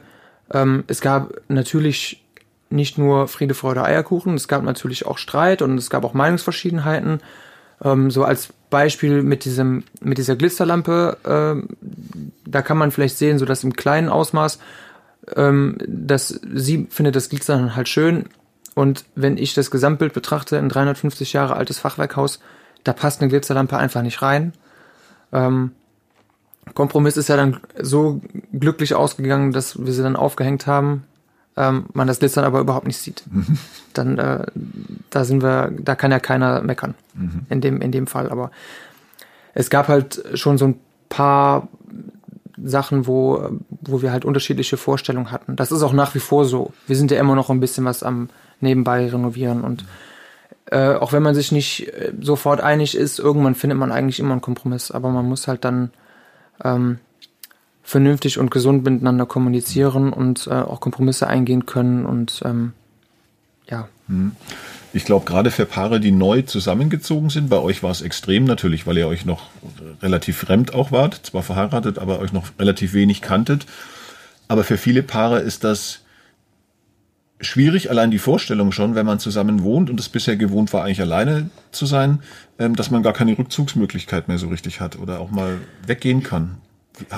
Ähm, 0.52 0.84
es 0.86 1.00
gab 1.00 1.32
natürlich 1.48 2.24
nicht 2.70 2.98
nur 2.98 3.28
Friede, 3.28 3.54
Freude, 3.54 3.84
Eierkuchen, 3.84 4.34
es 4.34 4.48
gab 4.48 4.62
natürlich 4.62 5.06
auch 5.06 5.18
Streit 5.18 5.62
und 5.62 5.76
es 5.76 5.90
gab 5.90 6.04
auch 6.04 6.14
Meinungsverschiedenheiten. 6.14 7.20
Ähm, 7.82 8.10
so 8.10 8.24
als 8.24 8.52
Beispiel 8.70 9.22
mit 9.22 9.44
diesem, 9.44 9.84
mit 10.00 10.18
dieser 10.18 10.36
Glitzerlampe, 10.36 11.18
ähm, 11.26 11.68
da 12.46 12.62
kann 12.62 12.78
man 12.78 12.90
vielleicht 12.90 13.18
sehen, 13.18 13.38
so 13.38 13.44
dass 13.44 13.64
im 13.64 13.74
kleinen 13.74 14.08
Ausmaß, 14.08 14.58
ähm, 15.36 15.76
dass 15.86 16.40
sie 16.54 16.86
findet 16.90 17.16
das 17.16 17.28
Glitzern 17.28 17.74
halt 17.74 17.88
schön 17.88 18.26
und 18.74 19.04
wenn 19.14 19.36
ich 19.36 19.54
das 19.54 19.70
Gesamtbild 19.70 20.12
betrachte, 20.12 20.58
ein 20.58 20.68
350 20.68 21.32
Jahre 21.32 21.56
altes 21.56 21.78
Fachwerkhaus, 21.78 22.40
da 22.84 22.92
passt 22.92 23.20
eine 23.20 23.28
Glitzerlampe 23.28 23.76
einfach 23.76 24.02
nicht 24.02 24.22
rein. 24.22 24.52
Ähm, 25.32 25.72
Kompromiss 26.74 27.16
ist 27.16 27.28
ja 27.28 27.36
dann 27.36 27.58
so 27.80 28.20
glücklich 28.52 28.94
ausgegangen, 28.94 29.52
dass 29.52 29.84
wir 29.84 29.92
sie 29.92 30.02
dann 30.02 30.16
aufgehängt 30.16 30.66
haben 30.66 31.04
ähm, 31.56 31.86
man 31.92 32.06
das 32.06 32.20
Glitzern 32.20 32.44
aber 32.44 32.60
überhaupt 32.60 32.86
nicht 32.86 32.98
sieht. 32.98 33.22
Mhm. 33.30 33.58
Dann 33.92 34.18
äh, 34.18 34.46
da 35.10 35.24
sind 35.24 35.42
wir, 35.42 35.72
da 35.78 35.94
kann 35.94 36.12
ja 36.12 36.20
keiner 36.20 36.62
meckern 36.62 36.94
mhm. 37.14 37.46
in 37.48 37.60
dem 37.60 37.80
in 37.80 37.92
dem 37.92 38.06
Fall. 38.06 38.30
Aber 38.30 38.50
es 39.52 39.68
gab 39.68 39.88
halt 39.88 40.22
schon 40.34 40.58
so 40.58 40.66
ein 40.66 40.80
paar 41.08 41.68
Sachen, 42.62 43.06
wo 43.06 43.50
wo 43.80 44.00
wir 44.00 44.12
halt 44.12 44.24
unterschiedliche 44.24 44.76
Vorstellungen 44.76 45.32
hatten. 45.32 45.56
Das 45.56 45.72
ist 45.72 45.82
auch 45.82 45.92
nach 45.92 46.14
wie 46.14 46.20
vor 46.20 46.44
so. 46.44 46.72
Wir 46.86 46.96
sind 46.96 47.10
ja 47.10 47.18
immer 47.18 47.34
noch 47.34 47.50
ein 47.50 47.60
bisschen 47.60 47.84
was 47.84 48.02
am 48.02 48.30
nebenbei 48.60 49.08
renovieren 49.08 49.62
und 49.62 49.84
äh, 50.70 50.94
auch 50.94 51.12
wenn 51.12 51.22
man 51.22 51.34
sich 51.34 51.52
nicht 51.52 51.88
äh, 51.88 52.12
sofort 52.20 52.60
einig 52.60 52.96
ist, 52.96 53.18
irgendwann 53.18 53.54
findet 53.54 53.78
man 53.78 53.92
eigentlich 53.92 54.20
immer 54.20 54.32
einen 54.32 54.40
Kompromiss. 54.40 54.90
Aber 54.90 55.10
man 55.10 55.28
muss 55.28 55.48
halt 55.48 55.64
dann 55.64 55.90
ähm, 56.64 56.98
vernünftig 57.82 58.38
und 58.38 58.50
gesund 58.50 58.84
miteinander 58.84 59.26
kommunizieren 59.26 60.12
und 60.12 60.46
äh, 60.46 60.50
auch 60.50 60.80
Kompromisse 60.80 61.26
eingehen 61.26 61.66
können 61.66 62.06
und 62.06 62.42
ähm, 62.44 62.72
ja. 63.68 63.88
Hm. 64.06 64.32
Ich 64.92 65.04
glaube, 65.04 65.24
gerade 65.24 65.50
für 65.50 65.66
Paare, 65.66 66.00
die 66.00 66.10
neu 66.10 66.42
zusammengezogen 66.42 67.30
sind, 67.30 67.48
bei 67.48 67.58
euch 67.58 67.82
war 67.82 67.90
es 67.90 68.02
extrem 68.02 68.44
natürlich, 68.44 68.86
weil 68.86 68.98
ihr 68.98 69.06
euch 69.06 69.24
noch 69.24 69.48
relativ 70.02 70.38
fremd 70.38 70.74
auch 70.74 70.90
wart, 70.90 71.20
zwar 71.26 71.44
verheiratet, 71.44 71.98
aber 71.98 72.18
euch 72.18 72.32
noch 72.32 72.46
relativ 72.58 72.92
wenig 72.92 73.22
kanntet. 73.22 73.66
Aber 74.48 74.64
für 74.64 74.76
viele 74.76 75.04
Paare 75.04 75.40
ist 75.40 75.62
das 75.62 76.00
schwierig, 77.40 77.90
allein 77.90 78.10
die 78.10 78.18
Vorstellung 78.18 78.72
schon, 78.72 78.94
wenn 78.94 79.06
man 79.06 79.18
zusammen 79.18 79.62
wohnt 79.62 79.90
und 79.90 79.98
es 79.98 80.08
bisher 80.08 80.36
gewohnt 80.36 80.72
war, 80.72 80.84
eigentlich 80.84 81.00
alleine 81.00 81.50
zu 81.72 81.86
sein, 81.86 82.20
ähm, 82.58 82.76
dass 82.76 82.90
man 82.90 83.02
gar 83.02 83.12
keine 83.12 83.36
Rückzugsmöglichkeit 83.36 84.28
mehr 84.28 84.38
so 84.38 84.48
richtig 84.48 84.80
hat 84.80 84.98
oder 84.98 85.20
auch 85.20 85.30
mal 85.30 85.58
weggehen 85.86 86.22
kann. 86.22 86.58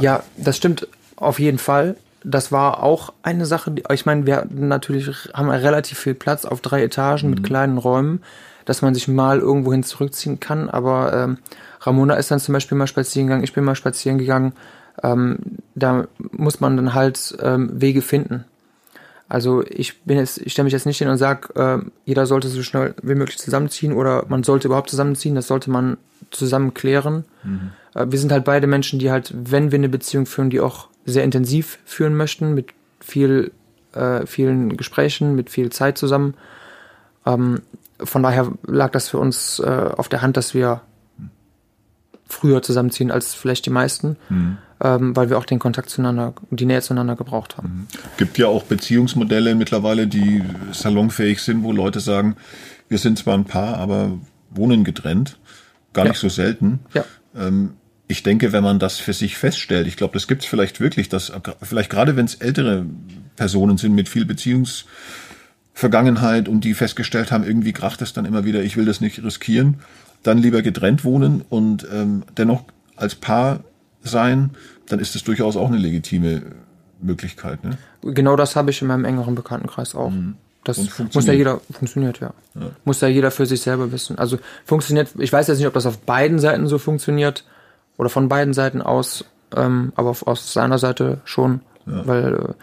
Ja, 0.00 0.23
das 0.37 0.57
stimmt 0.57 0.87
auf 1.17 1.38
jeden 1.38 1.59
Fall. 1.59 1.97
Das 2.25 2.52
war 2.52 2.83
auch 2.83 3.12
eine 3.23 3.47
Sache, 3.47 3.73
die, 3.73 3.83
ich 3.93 4.07
meine, 4.07 4.26
wir 4.26 4.37
hatten 4.37 4.69
natürlich 4.69 5.09
haben 5.35 5.50
relativ 5.50 5.99
viel 5.99 6.14
Platz 6.14 6.45
auf 6.45 6.61
drei 6.61 6.83
Etagen 6.85 7.29
mhm. 7.29 7.35
mit 7.35 7.45
kleinen 7.45 7.79
Räumen, 7.79 8.23
dass 8.64 8.81
man 8.81 8.95
sich 8.95 9.09
mal 9.09 9.41
irgendwohin 9.41 9.83
zurückziehen 9.83 10.38
kann. 10.38 10.71
Aber 10.71 11.12
ähm, 11.12 11.38
Ramona 11.81 12.14
ist 12.14 12.31
dann 12.31 12.38
zum 12.38 12.52
Beispiel 12.52 12.79
mal 12.79 12.87
spazieren 12.87 13.26
gegangen, 13.26 13.45
ich 13.45 13.52
bin 13.52 13.64
mal 13.64 13.75
spazieren 13.75 14.19
gegangen. 14.19 14.52
Ähm, 15.02 15.38
da 15.75 16.07
muss 16.31 16.61
man 16.61 16.76
dann 16.76 16.95
halt 16.95 17.37
ähm, 17.43 17.71
Wege 17.81 18.02
finden. 18.02 18.45
Also 19.33 19.65
ich 19.67 20.03
bin 20.03 20.19
jetzt, 20.19 20.37
ich 20.43 20.53
stelle 20.53 20.65
mich 20.65 20.75
jetzt 20.75 20.85
nicht 20.85 20.99
hin 20.99 21.09
und 21.09 21.17
sage, 21.17 21.55
äh, 21.55 21.79
jeder 22.05 22.27
sollte 22.27 22.49
so 22.49 22.62
schnell 22.62 22.95
wie 23.03 23.15
möglich 23.15 23.39
zusammenziehen 23.39 23.95
oder 23.95 24.27
man 24.29 24.43
sollte 24.43 24.69
überhaupt 24.69 24.91
zusammenziehen, 24.91 25.35
das 25.35 25.47
sollte 25.47 25.71
man 25.71 25.97
zusammen 26.31 26.75
klären. 26.75 27.25
Mhm. 27.43 27.71
Äh, 27.95 28.09
wir 28.11 28.19
sind 28.19 28.31
halt 28.31 28.45
beide 28.45 28.67
Menschen, 28.67 28.99
die 28.99 29.11
halt, 29.11 29.33
wenn 29.35 29.73
wir 29.73 29.79
eine 29.79 29.89
Beziehung 29.89 30.27
führen, 30.27 30.51
die 30.51 30.61
auch 30.61 30.89
sehr 31.07 31.25
intensiv 31.25 31.79
führen 31.87 32.15
möchten, 32.15 32.53
mit 32.53 32.75
viel, 33.01 33.53
äh, 33.95 34.27
vielen 34.27 34.77
Gesprächen, 34.77 35.35
mit 35.35 35.49
viel 35.49 35.71
Zeit 35.71 35.97
zusammen. 35.97 36.35
Ähm, 37.25 37.62
von 38.05 38.23
daher 38.23 38.53
lag 38.67 38.91
das 38.91 39.09
für 39.09 39.19
uns 39.19 39.61
äh, 39.61 39.91
auf 39.97 40.11
der 40.11 40.21
Hand, 40.21 40.37
dass 40.37 40.53
wir 40.53 40.83
früher 42.29 42.61
zusammenziehen 42.61 43.11
als 43.11 43.33
vielleicht 43.33 43.65
die 43.65 43.71
meisten, 43.71 44.19
mhm. 44.29 44.59
Ähm, 44.83 45.17
weil 45.17 45.31
wir 45.31 45.39
auch 45.39 45.45
den 45.45 45.59
Kontakt 45.59 45.91
zueinander, 45.91 46.35
die 46.51 46.67
Nähe 46.67 46.83
zueinander 46.83 47.17
gebraucht 47.17 47.57
haben. 47.57 47.69
Mhm. 47.69 47.89
Gibt 48.17 48.39
ja 48.39 48.47
auch 48.49 48.65
Beziehungsmodelle 48.65 49.55
mittlerweile, 49.55 50.09
die 50.09 50.43
salonfähig 50.73 51.41
sind, 51.41 51.62
wo 51.62 51.71
Leute 51.73 52.01
sagen, 52.01 52.37
wir 52.89 52.99
sind 52.99 53.19
zwar 53.19 53.35
ein 53.35 53.45
Paar, 53.45 53.77
aber 53.79 54.19
wohnen 54.51 54.83
getrennt. 54.85 55.39
Gar 55.93 56.07
ja. 56.07 56.11
nicht 56.11 56.21
so 56.21 56.29
selten. 56.29 56.81
Ja. 56.95 57.05
Ähm, 57.37 57.75
ich 58.09 58.23
denke, 58.23 58.53
wenn 58.53 58.62
man 58.62 58.79
das 58.79 58.99
für 58.99 59.15
sich 59.15 59.37
feststellt, 59.39 59.87
ich 59.87 59.97
glaube, 59.97 60.12
das 60.15 60.29
gibt 60.29 60.43
es 60.43 60.49
vielleicht 60.49 60.81
wirklich, 60.81 61.09
dass 61.09 61.33
vielleicht 61.62 61.91
gerade 61.91 62.17
wenn 62.17 62.27
es 62.27 62.35
ältere 62.35 62.85
Personen 63.37 63.79
sind 63.79 63.95
mit 63.95 64.09
viel 64.09 64.27
Beziehungsvergangenheit 64.27 66.49
und 66.49 66.65
die 66.65 66.75
festgestellt 66.75 67.33
haben, 67.33 67.45
irgendwie 67.45 67.73
kracht 67.73 68.03
es 68.03 68.12
dann 68.12 68.27
immer 68.27 68.45
wieder, 68.45 68.62
ich 68.62 68.77
will 68.77 68.85
das 68.85 69.01
nicht 69.01 69.23
riskieren, 69.23 69.77
dann 70.23 70.37
lieber 70.39 70.61
getrennt 70.61 71.05
wohnen 71.05 71.43
und 71.49 71.87
ähm, 71.91 72.25
dennoch 72.37 72.65
als 72.97 73.15
Paar 73.15 73.61
sein, 74.03 74.51
dann 74.87 74.99
ist 74.99 75.15
das 75.15 75.25
durchaus 75.25 75.57
auch 75.57 75.69
eine 75.69 75.79
legitime 75.79 76.43
Möglichkeit. 77.01 77.65
Ne? 77.65 77.79
Genau 78.03 78.37
das 78.37 78.57
habe 78.57 78.71
ich 78.71 78.83
in 78.83 78.89
meinem 78.89 79.05
engeren 79.05 79.35
Bekanntenkreis 79.35 79.95
auch. 79.95 80.11
Mhm. 80.11 80.37
Das 80.65 80.79
muss 81.13 81.27
ja 81.27 81.33
jeder, 81.33 81.61
funktioniert 81.73 82.21
ja. 82.21 82.33
ja. 82.55 82.71
Muss 82.85 83.01
ja 83.01 83.09
jeder 83.09 83.33
für 83.33 83.47
sich 83.47 83.63
selber 83.63 83.91
wissen. 83.91 84.19
Also 84.19 84.39
funktioniert, 84.65 85.09
ich 85.19 85.33
weiß 85.33 85.49
jetzt 85.49 85.59
nicht, 85.59 85.67
ob 85.67 85.75
das 85.75 85.87
auf 85.87 85.99
beiden 85.99 86.39
Seiten 86.39 86.69
so 86.69 86.79
funktioniert 86.79 87.45
oder 87.97 88.09
von 88.09 88.29
beiden 88.29 88.55
Seiten 88.55 88.81
aus, 88.81 89.25
ähm, 89.57 89.93
aber 89.97 90.11
auf, 90.11 90.25
aus 90.27 90.53
seiner 90.53 90.79
Seite 90.79 91.21
schon, 91.25 91.63
ja. 91.85 92.07
weil 92.07 92.35
äh, 92.35 92.55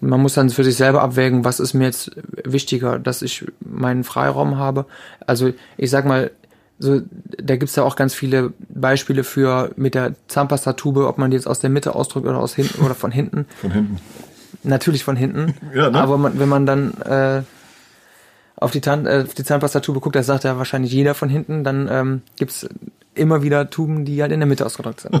man 0.00 0.20
muss 0.20 0.34
dann 0.34 0.50
für 0.50 0.64
sich 0.64 0.76
selber 0.76 1.00
abwägen, 1.00 1.44
was 1.44 1.60
ist 1.60 1.72
mir 1.72 1.84
jetzt 1.84 2.10
wichtiger, 2.44 2.98
dass 2.98 3.22
ich 3.22 3.46
meinen 3.60 4.04
Freiraum 4.04 4.58
habe. 4.58 4.84
Also 5.26 5.52
ich 5.78 5.90
sag 5.90 6.04
mal, 6.04 6.30
so, 6.78 7.00
da 7.38 7.56
gibt's 7.56 7.76
ja 7.76 7.84
auch 7.84 7.96
ganz 7.96 8.14
viele 8.14 8.52
Beispiele 8.68 9.24
für 9.24 9.70
mit 9.76 9.94
der 9.94 10.14
Zahnpastatube, 10.28 11.06
ob 11.06 11.18
man 11.18 11.30
die 11.30 11.36
jetzt 11.36 11.46
aus 11.46 11.60
der 11.60 11.70
Mitte 11.70 11.94
ausdrückt 11.94 12.26
oder 12.26 12.38
aus 12.38 12.54
hinten 12.54 12.84
oder 12.84 12.94
von 12.94 13.10
hinten. 13.10 13.46
Von 13.60 13.70
hinten. 13.70 14.00
Natürlich 14.62 15.04
von 15.04 15.16
hinten. 15.16 15.54
ja, 15.74 15.90
ne? 15.90 16.00
Aber 16.00 16.16
man, 16.16 16.38
wenn 16.38 16.48
man 16.48 16.64
dann 16.64 16.94
äh, 17.02 17.42
auf 18.56 18.70
die, 18.70 18.80
Zahn, 18.80 19.06
äh, 19.06 19.24
auf 19.26 19.34
die 19.34 19.44
Zahnpastatube 19.44 20.00
guckt, 20.00 20.16
das 20.16 20.26
sagt 20.26 20.44
ja 20.44 20.56
wahrscheinlich 20.56 20.92
jeder 20.92 21.14
von 21.14 21.28
hinten, 21.28 21.64
dann 21.64 21.88
ähm, 21.90 22.22
gibt's 22.36 22.66
immer 23.14 23.42
wieder 23.42 23.68
Tuben, 23.68 24.04
die 24.04 24.22
halt 24.22 24.32
in 24.32 24.40
der 24.40 24.46
Mitte 24.46 24.64
ausgedrückt 24.64 25.00
sind. 25.00 25.20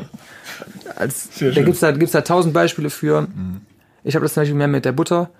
Als, 0.96 1.28
da 1.38 1.62
gibt's 1.62 1.80
da, 1.80 1.92
gibt's 1.92 2.12
da 2.12 2.22
tausend 2.22 2.54
Beispiele 2.54 2.90
für. 2.90 3.22
Mhm. 3.22 3.60
Ich 4.02 4.14
habe 4.14 4.24
das 4.24 4.34
zum 4.34 4.42
Beispiel 4.42 4.56
mehr 4.56 4.68
mit 4.68 4.84
der 4.84 4.92
Butter, 4.92 5.30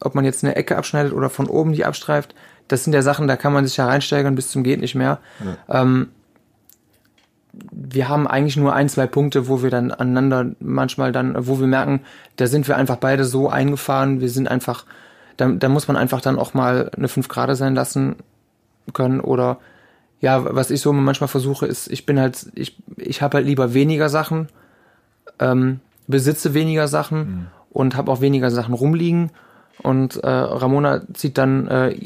ob 0.00 0.14
man 0.14 0.24
jetzt 0.24 0.44
eine 0.44 0.56
Ecke 0.56 0.76
abschneidet 0.76 1.12
oder 1.12 1.30
von 1.30 1.46
oben 1.46 1.72
die 1.72 1.84
abstreift. 1.84 2.34
Das 2.70 2.84
sind 2.84 2.92
ja 2.92 3.02
Sachen, 3.02 3.26
da 3.26 3.36
kann 3.36 3.52
man 3.52 3.66
sich 3.66 3.76
ja 3.76 3.86
reinsteigern 3.86 4.34
bis 4.34 4.50
zum 4.50 4.62
geht 4.62 4.80
nicht 4.80 4.94
mehr. 4.94 5.18
Ja. 5.44 5.82
Ähm, 5.82 6.08
wir 7.52 8.08
haben 8.08 8.26
eigentlich 8.26 8.56
nur 8.56 8.74
ein, 8.74 8.88
zwei 8.88 9.06
Punkte, 9.06 9.48
wo 9.48 9.62
wir 9.62 9.70
dann 9.70 9.90
aneinander 9.90 10.52
manchmal 10.60 11.12
dann, 11.12 11.34
wo 11.46 11.58
wir 11.58 11.66
merken, 11.66 12.00
da 12.36 12.46
sind 12.46 12.68
wir 12.68 12.76
einfach 12.76 12.96
beide 12.96 13.24
so 13.24 13.48
eingefahren, 13.48 14.20
wir 14.20 14.30
sind 14.30 14.48
einfach, 14.48 14.84
da, 15.36 15.48
da 15.48 15.68
muss 15.68 15.88
man 15.88 15.96
einfach 15.96 16.20
dann 16.20 16.38
auch 16.38 16.54
mal 16.54 16.90
eine 16.96 17.08
5 17.08 17.28
Grad 17.28 17.54
sein 17.56 17.74
lassen 17.74 18.16
können 18.92 19.20
oder 19.20 19.58
ja, 20.20 20.54
was 20.54 20.70
ich 20.70 20.80
so 20.80 20.92
manchmal 20.92 21.28
versuche, 21.28 21.66
ist, 21.66 21.90
ich 21.90 22.06
bin 22.06 22.20
halt, 22.20 22.50
ich, 22.54 22.76
ich 22.96 23.22
habe 23.22 23.38
halt 23.38 23.46
lieber 23.46 23.74
weniger 23.74 24.08
Sachen, 24.08 24.48
ähm, 25.38 25.80
besitze 26.06 26.54
weniger 26.54 26.88
Sachen 26.88 27.18
mhm. 27.18 27.46
und 27.70 27.96
habe 27.96 28.12
auch 28.12 28.20
weniger 28.20 28.50
Sachen 28.50 28.74
rumliegen. 28.74 29.30
Und 29.82 30.16
äh, 30.16 30.28
Ramona 30.28 31.02
zieht 31.14 31.38
dann 31.38 31.66
äh, 31.68 31.96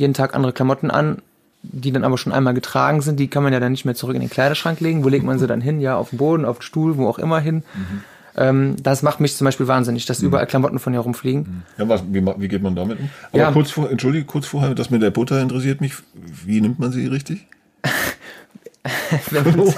jeden 0.00 0.14
Tag 0.14 0.34
andere 0.34 0.52
Klamotten 0.52 0.90
an, 0.90 1.18
die 1.62 1.92
dann 1.92 2.04
aber 2.04 2.18
schon 2.18 2.32
einmal 2.32 2.54
getragen 2.54 3.02
sind. 3.02 3.20
Die 3.20 3.28
kann 3.28 3.42
man 3.42 3.52
ja 3.52 3.60
dann 3.60 3.72
nicht 3.72 3.84
mehr 3.84 3.94
zurück 3.94 4.14
in 4.14 4.20
den 4.20 4.30
Kleiderschrank 4.30 4.80
legen. 4.80 5.04
Wo 5.04 5.08
legt 5.08 5.24
man 5.24 5.38
sie 5.38 5.46
dann 5.46 5.60
hin? 5.60 5.80
Ja, 5.80 5.96
auf 5.96 6.10
den 6.10 6.18
Boden, 6.18 6.44
auf 6.44 6.58
den 6.58 6.62
Stuhl, 6.62 6.96
wo 6.96 7.06
auch 7.06 7.18
immer 7.18 7.38
hin. 7.38 7.62
Mhm. 7.74 8.02
Ähm, 8.36 8.76
das 8.82 9.02
macht 9.02 9.20
mich 9.20 9.36
zum 9.36 9.44
Beispiel 9.44 9.68
wahnsinnig, 9.68 10.06
dass 10.06 10.20
mhm. 10.20 10.28
überall 10.28 10.46
Klamotten 10.46 10.78
von 10.78 10.94
ihr 10.94 11.00
rumfliegen. 11.00 11.42
Mhm. 11.42 11.62
Ja, 11.76 11.88
was, 11.88 12.02
wie, 12.10 12.24
wie 12.24 12.48
geht 12.48 12.62
man 12.62 12.74
damit 12.74 12.98
um? 12.98 13.10
Aber 13.32 13.38
ja. 13.38 13.52
kurz 13.52 13.70
vor, 13.70 13.90
entschuldige, 13.90 14.24
kurz 14.24 14.46
vorher, 14.46 14.74
das 14.74 14.90
mit 14.90 15.02
der 15.02 15.10
Butter 15.10 15.40
interessiert 15.40 15.80
mich. 15.80 15.94
Wie 16.14 16.60
nimmt 16.60 16.78
man 16.78 16.92
sie 16.92 17.06
richtig? 17.06 17.46
wenn, 19.30 19.56
man, 19.56 19.74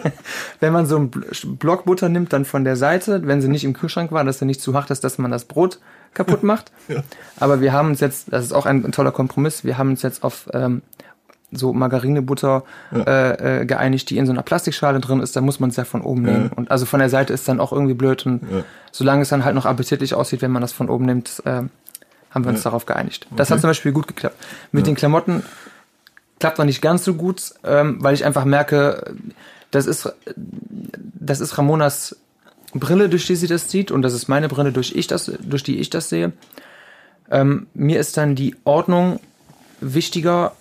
wenn 0.60 0.72
man 0.72 0.86
so 0.86 0.96
einen 0.96 1.10
Block 1.58 1.84
Butter 1.86 2.10
nimmt, 2.10 2.32
dann 2.32 2.44
von 2.44 2.64
der 2.64 2.76
Seite, 2.76 3.26
wenn 3.26 3.40
sie 3.40 3.48
nicht 3.48 3.64
im 3.64 3.72
Kühlschrank 3.72 4.12
war, 4.12 4.24
dass 4.24 4.40
sie 4.40 4.44
nicht 4.44 4.60
zu 4.60 4.74
hart 4.74 4.90
ist, 4.90 5.04
dass 5.04 5.16
man 5.16 5.30
das 5.30 5.46
Brot 5.46 5.78
kaputt 6.14 6.42
macht. 6.44 6.72
Ja. 6.88 7.02
Aber 7.38 7.60
wir 7.60 7.72
haben 7.72 7.88
uns 7.88 8.00
jetzt, 8.00 8.32
das 8.32 8.44
ist 8.44 8.52
auch 8.52 8.66
ein, 8.66 8.84
ein 8.84 8.92
toller 8.92 9.12
Kompromiss, 9.12 9.64
wir 9.64 9.78
haben 9.78 9.90
uns 9.90 10.02
jetzt 10.02 10.22
auf 10.22 10.48
ähm, 10.52 10.82
so 11.50 11.72
Margarinebutter 11.72 12.64
ja. 12.92 13.02
äh, 13.02 13.60
äh, 13.60 13.66
geeinigt, 13.66 14.10
die 14.10 14.18
in 14.18 14.26
so 14.26 14.32
einer 14.32 14.42
Plastikschale 14.42 15.00
drin 15.00 15.20
ist, 15.20 15.36
da 15.36 15.40
muss 15.40 15.60
man 15.60 15.70
es 15.70 15.76
ja 15.76 15.84
von 15.84 16.02
oben 16.02 16.26
ja. 16.26 16.32
nehmen. 16.32 16.50
Und 16.50 16.70
also 16.70 16.86
von 16.86 17.00
der 17.00 17.08
Seite 17.08 17.32
ist 17.32 17.46
dann 17.48 17.60
auch 17.60 17.72
irgendwie 17.72 17.94
blöd. 17.94 18.26
Und 18.26 18.42
solange 18.90 19.22
es 19.22 19.28
dann 19.28 19.44
halt 19.44 19.54
noch 19.54 19.66
appetitlich 19.66 20.14
aussieht, 20.14 20.42
wenn 20.42 20.50
man 20.50 20.62
das 20.62 20.72
von 20.72 20.88
oben 20.88 21.06
nimmt, 21.06 21.42
äh, 21.44 21.62
haben 22.30 22.44
wir 22.44 22.50
uns 22.50 22.62
darauf 22.62 22.86
geeinigt. 22.86 23.28
Das 23.36 23.48
okay. 23.48 23.54
hat 23.54 23.60
zum 23.60 23.70
Beispiel 23.70 23.92
gut 23.92 24.08
geklappt. 24.08 24.36
Mit 24.72 24.86
den 24.86 24.96
Klamotten 24.96 25.44
klappt 26.40 26.58
noch 26.58 26.64
nicht 26.64 26.82
ganz 26.82 27.04
so 27.04 27.14
gut, 27.14 27.54
ähm, 27.64 27.98
weil 28.00 28.14
ich 28.14 28.24
einfach 28.24 28.44
merke, 28.44 29.14
das 29.70 29.86
ist, 29.86 30.12
das 30.36 31.40
ist 31.40 31.56
Ramonas 31.56 32.16
Brille, 32.74 33.08
durch 33.08 33.26
die 33.26 33.36
sie 33.36 33.46
das 33.46 33.70
sieht, 33.70 33.90
und 33.90 34.02
das 34.02 34.12
ist 34.12 34.28
meine 34.28 34.48
Brille, 34.48 34.72
durch, 34.72 34.94
ich 34.94 35.06
das, 35.06 35.32
durch 35.40 35.62
die 35.62 35.78
ich 35.78 35.90
das 35.90 36.08
sehe. 36.08 36.32
Ähm, 37.30 37.66
mir 37.74 38.00
ist 38.00 38.16
dann 38.16 38.34
die 38.34 38.56
Ordnung 38.64 39.20
wichtiger. 39.80 40.52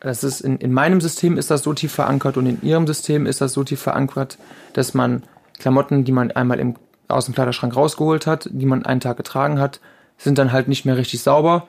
Das 0.00 0.24
ist 0.24 0.40
in, 0.40 0.58
in 0.58 0.72
meinem 0.72 1.00
System 1.00 1.36
ist 1.36 1.50
das 1.50 1.62
so 1.62 1.72
tief 1.72 1.92
verankert 1.92 2.36
und 2.36 2.46
in 2.46 2.62
ihrem 2.62 2.86
System 2.86 3.26
ist 3.26 3.40
das 3.40 3.52
so 3.52 3.64
tief 3.64 3.80
verankert, 3.80 4.38
dass 4.74 4.94
man 4.94 5.22
Klamotten, 5.58 6.04
die 6.04 6.12
man 6.12 6.30
einmal 6.30 6.60
im, 6.60 6.76
aus 7.08 7.26
dem 7.26 7.34
Kleiderschrank 7.34 7.74
rausgeholt 7.74 8.26
hat, 8.26 8.48
die 8.52 8.66
man 8.66 8.84
einen 8.84 9.00
Tag 9.00 9.16
getragen 9.16 9.58
hat, 9.58 9.80
sind 10.18 10.38
dann 10.38 10.52
halt 10.52 10.68
nicht 10.68 10.84
mehr 10.84 10.96
richtig 10.96 11.22
sauber 11.22 11.66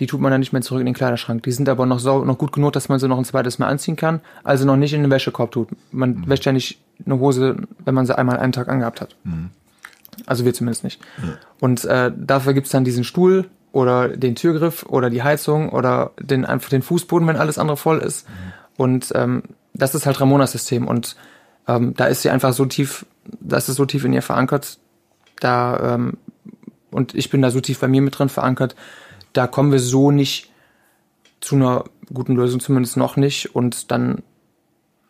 die 0.00 0.06
tut 0.06 0.20
man 0.20 0.30
dann 0.30 0.40
nicht 0.40 0.52
mehr 0.52 0.62
zurück 0.62 0.80
in 0.80 0.86
den 0.86 0.94
Kleiderschrank. 0.94 1.42
Die 1.42 1.52
sind 1.52 1.68
aber 1.68 1.86
noch, 1.86 1.98
sau 1.98 2.24
noch 2.24 2.38
gut 2.38 2.52
genug, 2.52 2.72
dass 2.72 2.88
man 2.88 2.98
sie 2.98 3.08
noch 3.08 3.18
ein 3.18 3.24
zweites 3.24 3.58
Mal 3.58 3.68
anziehen 3.68 3.96
kann, 3.96 4.20
also 4.44 4.64
noch 4.64 4.76
nicht 4.76 4.94
in 4.94 5.02
den 5.02 5.10
Wäschekorb 5.10 5.50
tut. 5.50 5.68
Man 5.90 6.10
mhm. 6.10 6.28
wäscht 6.28 6.44
ja 6.44 6.52
nicht 6.52 6.80
eine 7.04 7.18
Hose, 7.18 7.56
wenn 7.84 7.94
man 7.94 8.06
sie 8.06 8.16
einmal 8.16 8.38
einen 8.38 8.52
Tag 8.52 8.68
angehabt 8.68 9.00
hat. 9.00 9.16
Mhm. 9.24 9.50
Also 10.26 10.44
wir 10.44 10.54
zumindest 10.54 10.84
nicht. 10.84 11.00
Mhm. 11.18 11.32
Und 11.60 11.84
äh, 11.84 12.12
dafür 12.16 12.54
gibt's 12.54 12.70
dann 12.70 12.84
diesen 12.84 13.04
Stuhl 13.04 13.46
oder 13.72 14.08
den 14.08 14.34
Türgriff 14.34 14.84
oder 14.84 15.10
die 15.10 15.22
Heizung 15.22 15.70
oder 15.70 16.12
den 16.20 16.44
einfach 16.44 16.70
den 16.70 16.82
Fußboden, 16.82 17.26
wenn 17.26 17.36
alles 17.36 17.58
andere 17.58 17.76
voll 17.76 17.98
ist. 17.98 18.28
Mhm. 18.28 18.32
Und 18.76 19.12
ähm, 19.14 19.42
das 19.74 19.94
ist 19.94 20.06
halt 20.06 20.20
Ramonas 20.20 20.52
System. 20.52 20.86
Und 20.86 21.16
ähm, 21.66 21.94
da 21.94 22.06
ist 22.06 22.22
sie 22.22 22.30
einfach 22.30 22.52
so 22.52 22.66
tief, 22.66 23.04
das 23.40 23.68
ist 23.68 23.76
so 23.76 23.84
tief 23.84 24.04
in 24.04 24.12
ihr 24.12 24.22
verankert. 24.22 24.78
Da 25.40 25.94
ähm, 25.94 26.14
und 26.90 27.14
ich 27.14 27.30
bin 27.30 27.42
da 27.42 27.50
so 27.50 27.60
tief 27.60 27.80
bei 27.80 27.88
mir 27.88 28.00
mit 28.00 28.18
drin 28.18 28.28
verankert, 28.28 28.74
da 29.32 29.46
kommen 29.46 29.72
wir 29.72 29.80
so 29.80 30.10
nicht 30.10 30.50
zu 31.40 31.56
einer 31.56 31.84
guten 32.12 32.34
Lösung, 32.34 32.60
zumindest 32.60 32.96
noch 32.96 33.16
nicht. 33.16 33.54
Und 33.54 33.90
dann, 33.90 34.22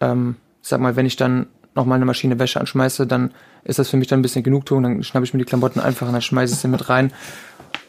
ähm, 0.00 0.36
sag 0.62 0.80
mal, 0.80 0.96
wenn 0.96 1.06
ich 1.06 1.16
dann 1.16 1.46
nochmal 1.74 1.96
eine 1.96 2.04
Maschine 2.04 2.38
Wäsche 2.38 2.60
anschmeiße, 2.60 3.06
dann 3.06 3.32
ist 3.64 3.78
das 3.78 3.90
für 3.90 3.96
mich 3.96 4.08
dann 4.08 4.20
ein 4.20 4.22
bisschen 4.22 4.42
Genugtuung. 4.42 4.82
Dann 4.82 5.02
schnappe 5.02 5.24
ich 5.24 5.32
mir 5.32 5.38
die 5.38 5.44
Klamotten 5.44 5.80
einfach 5.80 6.06
und 6.06 6.12
dann 6.12 6.22
schmeiße 6.22 6.54
ich 6.54 6.60
sie 6.60 6.68
mit 6.68 6.88
rein. 6.88 7.12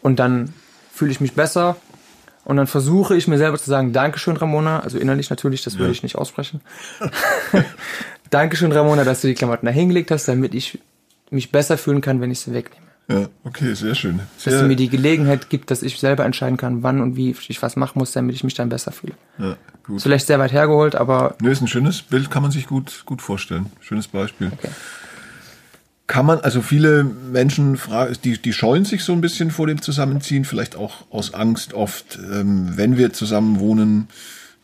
Und 0.02 0.20
dann 0.20 0.54
fühle 0.94 1.12
ich 1.12 1.22
mich 1.22 1.34
besser. 1.34 1.76
Und 2.46 2.58
dann 2.58 2.68
versuche 2.68 3.16
ich 3.16 3.28
mir 3.28 3.38
selber 3.38 3.58
zu 3.58 3.70
sagen, 3.70 3.94
Dankeschön, 3.94 4.38
Ramona. 4.38 4.80
Also 4.80 4.98
innerlich 4.98 5.30
natürlich, 5.30 5.64
das 5.64 5.74
ja. 5.74 5.80
würde 5.80 5.92
ich 5.92 6.04
nicht 6.04 6.16
aussprechen. 6.16 6.62
Dankeschön, 8.30 8.72
Ramona, 8.72 9.04
dass 9.04 9.22
du 9.22 9.28
die 9.28 9.34
Klamotten 9.34 9.66
da 9.66 9.72
hingelegt 9.72 10.12
hast, 10.12 10.28
damit 10.28 10.54
ich 10.54 10.80
mich 11.32 11.52
besser 11.52 11.78
fühlen 11.78 12.02
kann, 12.02 12.22
wenn 12.22 12.32
ich 12.32 12.40
sie 12.40 12.54
wegnehme. 12.54 12.89
Ja, 13.10 13.28
okay, 13.44 13.74
sehr 13.74 13.96
schön. 13.96 14.20
Sehr 14.38 14.54
dass 14.54 14.62
es 14.62 14.68
mir 14.68 14.76
die 14.76 14.88
Gelegenheit 14.88 15.50
gibt, 15.50 15.72
dass 15.72 15.82
ich 15.82 16.00
selber 16.00 16.26
entscheiden 16.26 16.58
kann, 16.58 16.84
wann 16.84 17.02
und 17.02 17.16
wie 17.16 17.36
ich 17.48 17.62
was 17.62 17.76
machen 17.76 17.98
muss, 17.98 18.12
damit 18.12 18.36
ich 18.36 18.44
mich 18.44 18.54
dann 18.54 18.70
besser 18.70 18.92
fühle. 18.92 19.14
Ja, 19.40 19.58
gut. 19.84 20.02
Vielleicht 20.02 20.28
sehr 20.28 20.38
weit 20.38 20.52
hergeholt, 20.52 20.96
aber. 20.96 21.36
Nö, 21.42 21.52
ist 21.52 21.62
ein 21.62 21.68
schönes 21.68 22.04
Bild, 22.04 22.30
kann 22.30 22.44
man 22.44 22.52
sich 22.52 22.68
gut, 22.68 23.04
gut 23.08 23.24
vorstellen. 23.24 23.66
Schönes 23.82 24.08
Beispiel. 24.08 24.52
Okay. 24.54 24.70
Kann 26.06 26.26
man, 26.26 26.40
also 26.40 26.62
viele 26.62 27.04
Menschen, 27.04 27.80
die, 28.24 28.40
die 28.40 28.54
scheuen 28.54 28.86
sich 28.86 29.04
so 29.04 29.14
ein 29.14 29.22
bisschen 29.22 29.50
vor 29.52 29.68
dem 29.68 29.82
Zusammenziehen, 29.82 30.46
vielleicht 30.46 30.76
auch 30.76 31.06
aus 31.12 31.34
Angst 31.34 31.74
oft, 31.74 32.18
ähm, 32.32 32.78
wenn 32.78 32.98
wir 32.98 33.14
zusammen 33.14 33.60
wohnen, 33.60 34.08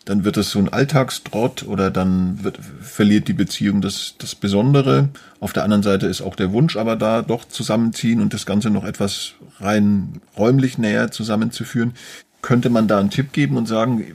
dann 0.06 0.24
wird 0.24 0.38
es 0.38 0.52
so 0.52 0.60
ein 0.60 0.70
Alltagstrott 0.70 1.64
oder 1.64 1.90
dann 1.90 2.44
wird, 2.44 2.60
verliert 2.80 3.28
die 3.28 3.34
Beziehung 3.34 3.82
das, 3.82 4.14
das 4.20 4.36
Besondere. 4.36 5.10
Auf 5.40 5.52
der 5.52 5.64
anderen 5.64 5.82
Seite 5.82 6.06
ist 6.06 6.22
auch 6.22 6.36
der 6.36 6.54
Wunsch 6.54 6.78
aber 6.78 6.96
da, 6.96 7.24
doch 7.24 7.46
zusammenziehen 7.46 8.22
und 8.22 8.34
das 8.34 8.46
Ganze 8.46 8.70
noch 8.70 8.86
etwas 8.86 9.34
rein 9.60 10.22
räumlich 10.38 10.78
näher 10.78 11.10
zusammenzuführen. 11.10 11.94
Könnte 12.44 12.70
man 12.70 12.88
da 12.88 13.00
einen 13.00 13.10
Tipp 13.10 13.34
geben 13.34 13.58
und 13.58 13.68
sagen, 13.68 14.06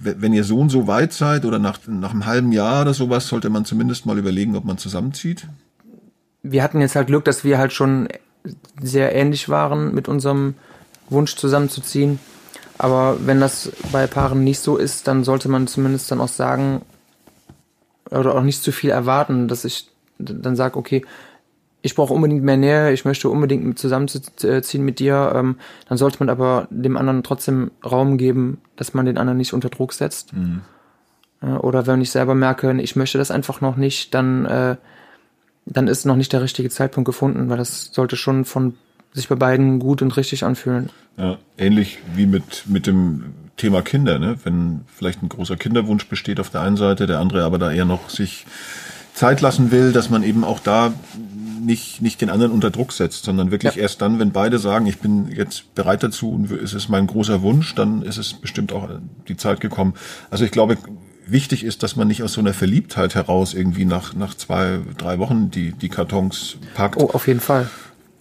wenn 0.00 0.32
ihr 0.32 0.44
so 0.44 0.60
und 0.60 0.70
so 0.70 0.86
weit 0.86 1.12
seid 1.12 1.44
oder 1.44 1.58
nach, 1.58 1.80
nach 1.88 2.12
einem 2.12 2.26
halben 2.26 2.52
Jahr 2.52 2.82
oder 2.82 2.94
sowas, 2.94 3.26
sollte 3.26 3.50
man 3.50 3.64
zumindest 3.64 4.06
mal 4.06 4.18
überlegen, 4.18 4.54
ob 4.54 4.64
man 4.64 4.78
zusammenzieht? 4.78 5.48
Wir 6.44 6.62
hatten 6.62 6.80
jetzt 6.80 6.94
halt 6.94 7.08
Glück, 7.08 7.24
dass 7.24 7.42
wir 7.42 7.58
halt 7.58 7.72
schon 7.72 8.08
sehr 8.80 9.12
ähnlich 9.14 9.48
waren 9.48 9.92
mit 9.92 10.06
unserem 10.06 10.54
Wunsch 11.08 11.34
zusammenzuziehen. 11.34 12.20
Aber 12.80 13.18
wenn 13.26 13.40
das 13.40 13.70
bei 13.92 14.06
Paaren 14.06 14.42
nicht 14.42 14.60
so 14.60 14.78
ist, 14.78 15.06
dann 15.06 15.22
sollte 15.22 15.50
man 15.50 15.66
zumindest 15.66 16.10
dann 16.10 16.18
auch 16.22 16.28
sagen, 16.28 16.80
oder 18.10 18.34
auch 18.34 18.42
nicht 18.42 18.62
zu 18.62 18.72
viel 18.72 18.88
erwarten, 18.88 19.48
dass 19.48 19.66
ich 19.66 19.90
dann 20.18 20.56
sage, 20.56 20.78
okay, 20.78 21.04
ich 21.82 21.94
brauche 21.94 22.14
unbedingt 22.14 22.42
mehr 22.42 22.56
Nähe, 22.56 22.90
ich 22.92 23.04
möchte 23.04 23.28
unbedingt 23.28 23.78
zusammenziehen 23.78 24.82
mit 24.82 24.98
dir, 24.98 25.30
ähm, 25.34 25.56
dann 25.90 25.98
sollte 25.98 26.20
man 26.20 26.30
aber 26.30 26.68
dem 26.70 26.96
anderen 26.96 27.22
trotzdem 27.22 27.70
Raum 27.84 28.16
geben, 28.16 28.62
dass 28.76 28.94
man 28.94 29.04
den 29.04 29.18
anderen 29.18 29.36
nicht 29.36 29.52
unter 29.52 29.68
Druck 29.68 29.92
setzt. 29.92 30.32
Mhm. 30.32 30.62
Oder 31.60 31.86
wenn 31.86 32.00
ich 32.00 32.10
selber 32.10 32.34
merke, 32.34 32.72
ich 32.80 32.96
möchte 32.96 33.18
das 33.18 33.30
einfach 33.30 33.60
noch 33.60 33.76
nicht, 33.76 34.14
dann, 34.14 34.46
äh, 34.46 34.76
dann 35.66 35.86
ist 35.86 36.06
noch 36.06 36.16
nicht 36.16 36.32
der 36.32 36.40
richtige 36.40 36.70
Zeitpunkt 36.70 37.04
gefunden, 37.06 37.50
weil 37.50 37.58
das 37.58 37.90
sollte 37.92 38.16
schon 38.16 38.46
von 38.46 38.78
sich 39.12 39.28
bei 39.28 39.34
beiden 39.34 39.78
gut 39.78 40.02
und 40.02 40.16
richtig 40.16 40.44
anfühlen. 40.44 40.90
Ja, 41.16 41.38
ähnlich 41.58 41.98
wie 42.14 42.26
mit, 42.26 42.64
mit 42.66 42.86
dem 42.86 43.34
Thema 43.56 43.82
Kinder, 43.82 44.18
ne? 44.18 44.36
Wenn 44.44 44.82
vielleicht 44.86 45.22
ein 45.22 45.28
großer 45.28 45.56
Kinderwunsch 45.56 46.06
besteht 46.06 46.40
auf 46.40 46.50
der 46.50 46.62
einen 46.62 46.76
Seite, 46.76 47.06
der 47.06 47.18
andere 47.18 47.44
aber 47.44 47.58
da 47.58 47.70
eher 47.70 47.84
noch 47.84 48.08
sich 48.08 48.46
Zeit 49.12 49.40
lassen 49.40 49.70
will, 49.70 49.92
dass 49.92 50.08
man 50.08 50.22
eben 50.22 50.44
auch 50.44 50.60
da 50.60 50.94
nicht, 51.60 52.00
nicht 52.00 52.22
den 52.22 52.30
anderen 52.30 52.52
unter 52.52 52.70
Druck 52.70 52.92
setzt, 52.92 53.24
sondern 53.24 53.50
wirklich 53.50 53.74
ja. 53.74 53.82
erst 53.82 54.00
dann, 54.00 54.18
wenn 54.18 54.32
beide 54.32 54.58
sagen, 54.58 54.86
ich 54.86 54.98
bin 54.98 55.30
jetzt 55.30 55.74
bereit 55.74 56.02
dazu 56.02 56.30
und 56.30 56.50
es 56.50 56.72
ist 56.72 56.88
mein 56.88 57.06
großer 57.06 57.42
Wunsch, 57.42 57.74
dann 57.74 58.00
ist 58.00 58.16
es 58.16 58.32
bestimmt 58.32 58.72
auch 58.72 58.88
die 59.28 59.36
Zeit 59.36 59.60
gekommen. 59.60 59.94
Also 60.30 60.44
ich 60.44 60.52
glaube, 60.52 60.78
wichtig 61.26 61.64
ist, 61.64 61.82
dass 61.82 61.96
man 61.96 62.08
nicht 62.08 62.22
aus 62.22 62.32
so 62.32 62.40
einer 62.40 62.54
Verliebtheit 62.54 63.14
heraus 63.14 63.52
irgendwie 63.52 63.84
nach, 63.84 64.14
nach 64.14 64.34
zwei, 64.34 64.78
drei 64.96 65.18
Wochen 65.18 65.50
die, 65.50 65.72
die 65.72 65.90
Kartons 65.90 66.56
packt. 66.74 66.96
Oh, 66.96 67.10
auf 67.10 67.26
jeden 67.26 67.40
Fall 67.40 67.68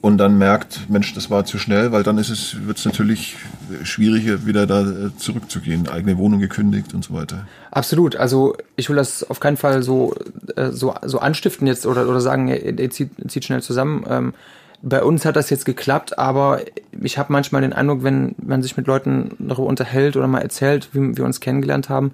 und 0.01 0.17
dann 0.17 0.37
merkt, 0.37 0.89
Mensch, 0.89 1.13
das 1.13 1.29
war 1.29 1.43
zu 1.43 1.57
schnell, 1.57 1.91
weil 1.91 2.03
dann 2.03 2.17
ist 2.17 2.29
es, 2.29 2.65
wird 2.65 2.77
es 2.77 2.85
natürlich 2.85 3.35
schwieriger, 3.83 4.45
wieder 4.45 4.65
da 4.65 4.81
äh, 4.81 5.15
zurückzugehen, 5.17 5.89
eigene 5.89 6.17
Wohnung 6.17 6.39
gekündigt 6.39 6.93
und 6.93 7.03
so 7.03 7.13
weiter. 7.13 7.47
Absolut. 7.71 8.15
Also 8.15 8.55
ich 8.77 8.89
will 8.89 8.95
das 8.95 9.29
auf 9.29 9.41
keinen 9.41 9.57
Fall 9.57 9.83
so, 9.83 10.15
äh, 10.55 10.69
so, 10.69 10.95
so 11.03 11.19
anstiften 11.19 11.67
jetzt 11.67 11.85
oder, 11.85 12.07
oder 12.07 12.21
sagen, 12.21 12.47
er 12.47 12.89
zieht, 12.89 13.11
zieht 13.27 13.43
schnell 13.43 13.61
zusammen. 13.61 14.05
Ähm, 14.09 14.33
bei 14.81 15.03
uns 15.03 15.25
hat 15.25 15.35
das 15.35 15.49
jetzt 15.49 15.65
geklappt, 15.65 16.17
aber 16.17 16.61
ich 17.01 17.17
habe 17.17 17.33
manchmal 17.33 17.61
den 17.61 17.73
Eindruck, 17.73 18.03
wenn 18.03 18.35
man 18.41 18.63
sich 18.63 18.77
mit 18.77 18.87
Leuten 18.87 19.31
darüber 19.37 19.67
unterhält 19.67 20.15
oder 20.15 20.27
mal 20.27 20.41
erzählt, 20.41 20.89
wie 20.93 21.17
wir 21.17 21.25
uns 21.25 21.41
kennengelernt 21.41 21.89
haben, 21.89 22.13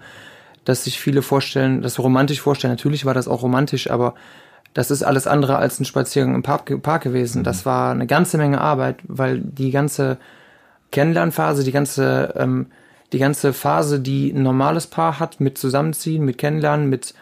dass 0.63 0.85
sich 0.85 0.99
viele 0.99 1.21
vorstellen, 1.21 1.83
dass 1.83 1.99
wir 1.99 2.03
romantisch 2.03 2.41
vorstellen. 2.41 2.73
Natürlich 2.73 3.05
war 3.05 3.13
das 3.13 3.27
auch 3.27 3.43
romantisch, 3.43 3.91
aber 3.91 4.15
das 4.75 4.91
ist 4.91 5.03
alles 5.03 5.25
andere 5.25 5.55
als 5.55 5.79
ein 5.79 5.85
Spaziergang 5.85 6.35
im 6.35 6.43
Park, 6.43 6.81
Park 6.83 7.03
gewesen. 7.03 7.39
Mhm. 7.39 7.43
Das 7.45 7.65
war 7.65 7.91
eine 7.91 8.05
ganze 8.05 8.37
Menge 8.37 8.59
Arbeit, 8.59 8.97
weil 9.07 9.39
die 9.39 9.71
ganze 9.71 10.17
Kennenlernphase, 10.91 11.63
die 11.63 11.71
ganze, 11.71 12.33
ähm, 12.35 12.67
die 13.13 13.19
ganze 13.19 13.53
Phase, 13.53 14.01
die 14.01 14.31
ein 14.31 14.43
normales 14.43 14.87
Paar 14.87 15.19
hat, 15.19 15.39
mit 15.39 15.57
Zusammenziehen, 15.57 16.25
mit 16.25 16.37
Kennenlernen, 16.37 16.89
mit 16.89 17.13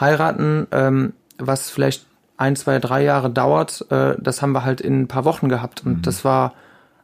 Heiraten, 0.00 0.66
ähm, 0.72 1.12
was 1.36 1.68
vielleicht 1.68 2.06
ein, 2.38 2.56
zwei, 2.56 2.78
drei 2.78 3.04
Jahre 3.04 3.28
dauert, 3.28 3.84
äh, 3.90 4.14
das 4.18 4.40
haben 4.40 4.52
wir 4.52 4.64
halt 4.64 4.80
in 4.80 5.02
ein 5.02 5.08
paar 5.08 5.26
Wochen 5.26 5.50
gehabt. 5.50 5.84
Und 5.84 5.98
mhm. 5.98 6.02
das 6.02 6.24
war 6.24 6.54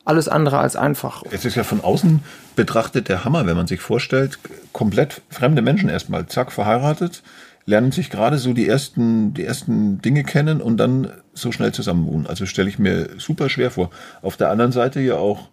alles 0.07 0.27
andere 0.27 0.59
als 0.59 0.75
einfach. 0.75 1.23
Es 1.31 1.45
ist 1.45 1.55
ja 1.55 1.65
von 1.65 1.83
außen 1.83 2.25
betrachtet 2.57 3.11
der 3.11 3.27
Hammer, 3.27 3.45
wenn 3.45 3.59
man 3.59 3.67
sich 3.67 3.83
vorstellt, 3.83 4.38
komplett 4.73 5.21
fremde 5.29 5.61
Menschen 5.61 5.91
erstmal, 5.91 6.27
zack, 6.29 6.50
verheiratet, 6.50 7.23
lernen 7.68 7.92
sich 7.92 8.08
gerade 8.08 8.38
so 8.38 8.54
die 8.54 8.66
ersten, 8.66 9.34
die 9.34 9.44
ersten 9.44 10.00
Dinge 10.00 10.25
kennen 10.25 10.62
und 10.62 10.78
dann 10.78 11.12
so 11.35 11.52
schnell 11.52 11.70
zusammenwohnen. 11.70 12.26
Also 12.26 12.46
stelle 12.46 12.70
ich 12.70 12.78
mir 12.78 13.11
super 13.18 13.50
schwer 13.50 13.70
vor. 13.70 13.90
Auf 14.22 14.38
der 14.38 14.48
anderen 14.48 14.72
Seite 14.72 15.00
ja 15.00 15.16
auch 15.16 15.50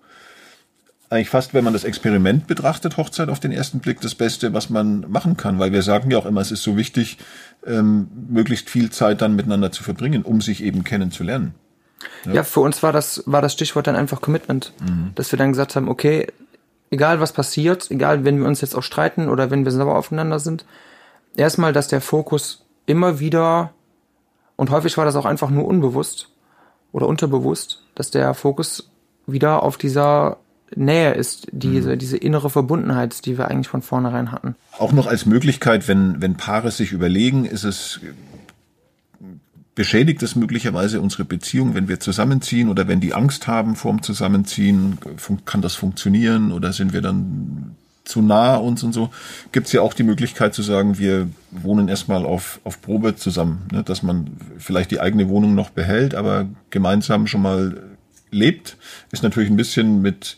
eigentlich 1.10 1.30
fast, 1.30 1.54
wenn 1.54 1.65
man 1.65 1.73
das 1.73 1.84
Experiment 1.84 2.47
betrachtet, 2.47 2.95
Hochzeit 2.95 3.28
auf 3.28 3.41
den 3.41 3.51
ersten 3.51 3.80
Blick 3.80 3.99
das 3.99 4.15
Beste, 4.15 4.54
was 4.54 4.69
man 4.69 5.06
machen 5.10 5.36
kann, 5.36 5.60
weil 5.60 5.73
wir 5.73 5.82
sagen 5.82 6.10
ja 6.10 6.17
auch 6.17 6.25
immer, 6.25 6.39
es 6.39 6.51
ist 6.51 6.63
so 6.63 6.78
wichtig, 6.78 7.17
ähm, 7.67 8.08
möglichst 8.30 8.69
viel 8.69 8.91
Zeit 8.91 9.21
dann 9.21 9.36
miteinander 9.36 9.73
zu 9.73 9.84
verbringen, 9.84 10.23
um 10.23 10.39
sich 10.39 10.63
eben 10.63 10.86
kennenzulernen. 10.86 11.54
Ja, 12.23 12.36
ja 12.36 12.43
für 12.43 12.62
uns 12.62 12.82
war 12.82 12.93
das, 12.93 13.23
war 13.25 13.41
das 13.41 13.51
Stichwort 13.51 13.88
dann 13.88 13.97
einfach 13.97 14.21
Commitment, 14.21 14.71
mhm. 14.80 15.12
dass 15.15 15.34
wir 15.34 15.38
dann 15.38 15.51
gesagt 15.51 15.75
haben, 15.75 15.89
okay, 15.89 16.28
egal 16.91 17.19
was 17.19 17.34
passiert, 17.34 17.91
egal 17.91 18.23
wenn 18.23 18.39
wir 18.39 18.47
uns 18.47 18.62
jetzt 18.62 18.73
auch 18.73 18.84
streiten 18.84 19.28
oder 19.28 19.51
wenn 19.51 19.65
wir 19.65 19.71
sauer 19.73 19.97
aufeinander 19.97 20.39
sind, 20.39 20.63
erstmal, 21.38 21.74
dass 21.74 21.88
der 21.88 22.02
Fokus 22.02 22.65
immer 22.86 23.19
wieder, 23.19 23.74
und 24.56 24.69
häufig 24.69 24.98
war 24.98 25.06
das 25.06 25.15
auch 25.15 25.26
einfach 25.26 25.50
nur 25.50 25.65
unbewusst 25.65 26.30
oder 26.91 27.08
unterbewusst, 27.08 27.84
dass 27.95 28.12
der 28.12 28.34
Fokus 28.34 28.89
wieder 29.28 29.63
auf 29.63 29.78
dieser 29.78 30.38
Nähe 30.76 31.13
ist, 31.13 31.48
diese, 31.52 31.93
mhm. 31.93 32.00
diese 32.00 32.17
innere 32.17 32.50
Verbundenheit, 32.50 33.26
die 33.26 33.38
wir 33.38 33.50
eigentlich 33.50 33.67
von 33.67 33.82
vornherein 33.82 34.32
hatten. 34.32 34.56
Auch 34.78 34.91
noch 34.91 35.08
als 35.08 35.26
Möglichkeit, 35.26 35.88
wenn, 35.88 36.21
wenn 36.21 36.36
Paare 36.36 36.71
sich 36.71 36.91
überlegen, 36.91 37.45
ist 37.45 37.63
es, 37.63 38.00
beschädigt 39.76 40.24
es 40.24 40.36
möglicherweise 40.36 41.02
unsere 41.02 41.26
Beziehung, 41.26 41.76
wenn 41.76 41.88
wir 41.88 42.00
zusammenziehen 42.00 42.69
oder 42.69 42.88
wenn 42.88 43.00
die 43.00 43.13
Angst 43.13 43.48
haben 43.48 43.76
vorm 43.76 44.02
Zusammenziehen, 44.02 44.98
kann 45.45 45.62
das 45.62 45.76
funktionieren 45.76 46.52
oder 46.52 46.74
sind 46.74 46.93
wir 46.93 47.02
dann 47.02 47.76
zu 48.06 48.22
nah 48.22 48.56
uns 48.56 48.84
und 48.84 48.94
so, 48.94 49.10
gibt's 49.52 49.72
ja 49.72 49.82
auch 49.82 49.94
die 49.94 50.04
Möglichkeit 50.04 50.54
zu 50.54 50.62
sagen, 50.62 50.98
wir 50.98 51.28
wohnen 51.52 51.89
erstmal 51.89 52.26
auf, 52.26 52.60
auf 52.63 52.82
Probe 52.82 53.15
zusammen, 53.15 53.68
ne? 53.72 53.84
dass 53.84 54.04
man 54.04 54.38
vielleicht 54.58 54.91
die 54.91 55.02
eigene 55.02 55.28
Wohnung 55.28 55.56
noch 55.56 55.72
behält, 55.72 56.15
aber 56.15 56.48
gemeinsam 56.70 57.28
schon 57.28 57.41
mal 57.41 57.82
lebt, 58.32 58.78
ist 59.12 59.24
natürlich 59.24 59.50
ein 59.50 59.58
bisschen 59.58 60.02
mit, 60.02 60.38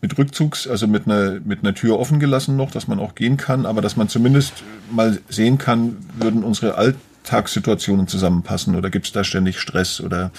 mit 0.00 0.16
Rückzugs, 0.16 0.68
also 0.68 0.86
mit 0.86 1.06
einer, 1.06 1.40
mit 1.40 1.62
einer 1.62 1.74
Tür 1.74 1.98
offen 1.98 2.20
gelassen 2.20 2.56
noch, 2.56 2.70
dass 2.70 2.86
man 2.86 3.00
auch 3.00 3.14
gehen 3.14 3.36
kann, 3.36 3.66
aber 3.66 3.82
dass 3.82 3.96
man 3.96 4.08
zumindest 4.08 4.62
mal 4.90 5.18
sehen 5.28 5.58
kann, 5.58 5.96
würden 6.16 6.44
unsere 6.44 6.76
Alltagssituationen 6.76 8.06
zusammenpassen 8.06 8.76
oder 8.76 8.88
gibt's 8.88 9.12
da 9.12 9.24
ständig 9.24 9.58
Stress 9.58 10.00
oder 10.00 10.30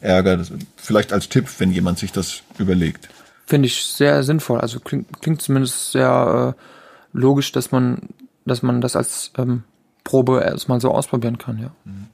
Ärger? 0.00 0.44
Vielleicht 0.76 1.12
als 1.12 1.28
Tipp, 1.28 1.48
wenn 1.58 1.72
jemand 1.72 1.98
sich 1.98 2.12
das 2.12 2.42
überlegt. 2.58 3.08
Finde 3.46 3.66
ich 3.66 3.84
sehr 3.84 4.22
sinnvoll. 4.22 4.60
Also 4.60 4.80
klingt, 4.80 5.22
klingt 5.22 5.40
zumindest 5.40 5.92
sehr 5.92 6.54
äh, 6.56 6.60
logisch, 7.12 7.52
dass 7.52 7.70
man, 7.70 8.08
dass 8.44 8.62
man 8.62 8.80
das 8.80 8.96
als 8.96 9.30
ähm, 9.38 9.62
Probe 10.04 10.42
erstmal 10.44 10.80
so 10.80 10.90
ausprobieren 10.90 11.38
kann, 11.38 11.58
ja. 11.58 11.70
Mhm. 11.84 12.06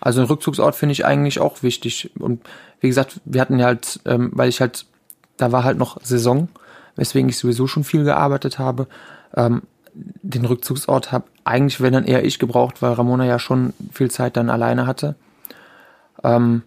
Also 0.00 0.22
ein 0.22 0.26
Rückzugsort 0.26 0.74
finde 0.74 0.94
ich 0.94 1.04
eigentlich 1.04 1.40
auch 1.40 1.62
wichtig. 1.62 2.10
Und 2.18 2.42
wie 2.80 2.88
gesagt, 2.88 3.20
wir 3.26 3.40
hatten 3.40 3.58
ja 3.58 3.66
halt, 3.66 4.00
ähm, 4.06 4.30
weil 4.32 4.48
ich 4.48 4.60
halt, 4.60 4.86
da 5.36 5.52
war 5.52 5.62
halt 5.62 5.76
noch 5.76 6.00
Saison, 6.02 6.48
weswegen 6.96 7.28
ich 7.28 7.36
sowieso 7.36 7.66
schon 7.66 7.84
viel 7.84 8.04
gearbeitet 8.04 8.58
habe. 8.58 8.86
Ähm, 9.36 9.62
den 9.92 10.46
Rückzugsort 10.46 11.12
habe 11.12 11.26
eigentlich, 11.44 11.80
wenn 11.80 11.92
dann 11.92 12.04
eher 12.04 12.24
ich 12.24 12.38
gebraucht, 12.38 12.80
weil 12.80 12.92
Ramona 12.92 13.26
ja 13.26 13.38
schon 13.38 13.74
viel 13.92 14.10
Zeit 14.10 14.36
dann 14.36 14.48
alleine 14.48 14.86
hatte. 14.86 15.16
Ähm, 16.24 16.62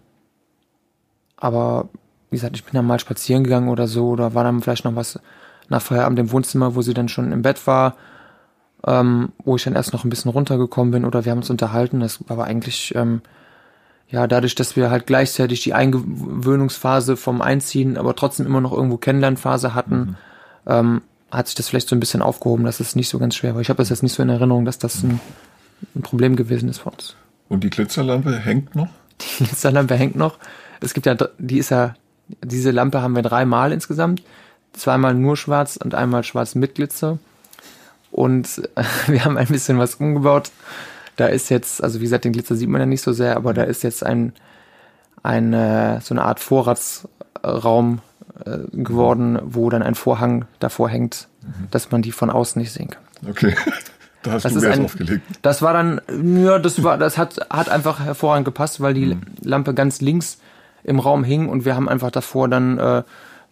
aber 1.36 1.88
wie 2.34 2.38
gesagt, 2.38 2.56
ich 2.56 2.64
bin 2.64 2.74
dann 2.74 2.84
mal 2.84 2.98
spazieren 2.98 3.44
gegangen 3.44 3.68
oder 3.68 3.86
so, 3.86 4.08
oder 4.08 4.34
war 4.34 4.42
dann 4.42 4.60
vielleicht 4.60 4.84
noch 4.84 4.96
was 4.96 5.20
nach 5.68 5.80
Feierabend 5.80 6.18
im 6.18 6.32
Wohnzimmer, 6.32 6.74
wo 6.74 6.82
sie 6.82 6.92
dann 6.92 7.08
schon 7.08 7.30
im 7.30 7.42
Bett 7.42 7.64
war, 7.68 7.94
ähm, 8.84 9.30
wo 9.44 9.54
ich 9.54 9.62
dann 9.62 9.76
erst 9.76 9.92
noch 9.92 10.02
ein 10.02 10.10
bisschen 10.10 10.32
runtergekommen 10.32 10.90
bin 10.90 11.04
oder 11.04 11.24
wir 11.24 11.30
haben 11.30 11.38
uns 11.38 11.50
unterhalten. 11.50 12.00
Das 12.00 12.20
war 12.22 12.32
aber 12.32 12.44
eigentlich, 12.44 12.92
ähm, 12.96 13.22
ja, 14.08 14.26
dadurch, 14.26 14.56
dass 14.56 14.74
wir 14.74 14.90
halt 14.90 15.06
gleichzeitig 15.06 15.62
die 15.62 15.74
Eingewöhnungsphase 15.74 17.16
vom 17.16 17.40
Einziehen, 17.40 17.96
aber 17.96 18.16
trotzdem 18.16 18.46
immer 18.46 18.60
noch 18.60 18.72
irgendwo 18.72 18.96
Kennenlernphase 18.96 19.74
hatten, 19.74 19.96
mhm. 19.96 20.16
ähm, 20.66 21.02
hat 21.30 21.46
sich 21.46 21.54
das 21.54 21.68
vielleicht 21.68 21.88
so 21.88 21.94
ein 21.94 22.00
bisschen 22.00 22.20
aufgehoben, 22.20 22.64
dass 22.64 22.80
es 22.80 22.96
nicht 22.96 23.08
so 23.08 23.20
ganz 23.20 23.36
schwer 23.36 23.54
war. 23.54 23.60
Ich 23.60 23.68
habe 23.68 23.78
das 23.78 23.90
jetzt 23.90 24.02
nicht 24.02 24.12
so 24.12 24.24
in 24.24 24.28
Erinnerung, 24.28 24.64
dass 24.64 24.78
das 24.78 25.04
ein, 25.04 25.20
ein 25.94 26.02
Problem 26.02 26.34
gewesen 26.34 26.68
ist 26.68 26.78
für 26.78 26.90
uns. 26.90 27.14
Und 27.48 27.62
die 27.62 27.70
Glitzerlampe 27.70 28.36
hängt 28.40 28.74
noch? 28.74 28.88
Die 29.20 29.44
Glitzerlampe 29.44 29.94
hängt 29.94 30.16
noch. 30.16 30.36
Es 30.80 30.94
gibt 30.94 31.06
ja, 31.06 31.16
die 31.38 31.58
ist 31.58 31.70
ja 31.70 31.94
diese 32.42 32.70
Lampe 32.70 33.02
haben 33.02 33.14
wir 33.14 33.22
dreimal 33.22 33.72
insgesamt. 33.72 34.22
Zweimal 34.72 35.14
nur 35.14 35.36
schwarz 35.36 35.76
und 35.76 35.94
einmal 35.94 36.24
schwarz 36.24 36.54
mit 36.54 36.74
Glitzer. 36.74 37.18
Und 38.10 38.62
wir 39.06 39.24
haben 39.24 39.36
ein 39.36 39.48
bisschen 39.48 39.78
was 39.78 39.96
umgebaut. 39.96 40.50
Da 41.16 41.26
ist 41.26 41.48
jetzt, 41.48 41.82
also 41.82 42.00
wie 42.00 42.04
gesagt, 42.04 42.24
den 42.24 42.32
Glitzer 42.32 42.56
sieht 42.56 42.68
man 42.68 42.80
ja 42.80 42.86
nicht 42.86 43.02
so 43.02 43.12
sehr, 43.12 43.36
aber 43.36 43.54
da 43.54 43.62
ist 43.62 43.82
jetzt 43.82 44.04
ein, 44.04 44.32
ein 45.22 45.52
äh, 45.52 46.00
so 46.00 46.14
eine 46.14 46.24
Art 46.24 46.40
Vorratsraum 46.40 48.00
äh, 48.44 48.58
geworden, 48.72 49.38
wo 49.44 49.70
dann 49.70 49.82
ein 49.82 49.94
Vorhang 49.94 50.46
davor 50.58 50.88
hängt, 50.88 51.28
mhm. 51.42 51.68
dass 51.70 51.92
man 51.92 52.02
die 52.02 52.10
von 52.10 52.30
außen 52.30 52.60
nicht 52.60 52.72
sehen 52.72 52.90
kann. 52.90 53.02
Okay. 53.28 53.54
Da 54.24 54.32
hast 54.32 54.44
das 54.46 54.54
du 54.54 54.72
ein, 54.72 54.86
aufgelegt. 54.86 55.22
Das 55.42 55.60
war 55.60 55.74
dann, 55.74 56.00
ja, 56.42 56.58
das 56.58 56.82
war, 56.82 56.96
das 56.96 57.18
hat, 57.18 57.46
hat 57.50 57.68
einfach 57.68 58.00
hervorragend 58.00 58.46
gepasst, 58.46 58.80
weil 58.80 58.94
die 58.94 59.14
mhm. 59.16 59.20
Lampe 59.42 59.74
ganz 59.74 60.00
links 60.00 60.38
im 60.84 60.98
Raum 60.98 61.24
hing 61.24 61.48
und 61.48 61.64
wir 61.64 61.74
haben 61.74 61.88
einfach 61.88 62.10
davor 62.10 62.48
dann 62.48 62.78
äh, 62.78 63.02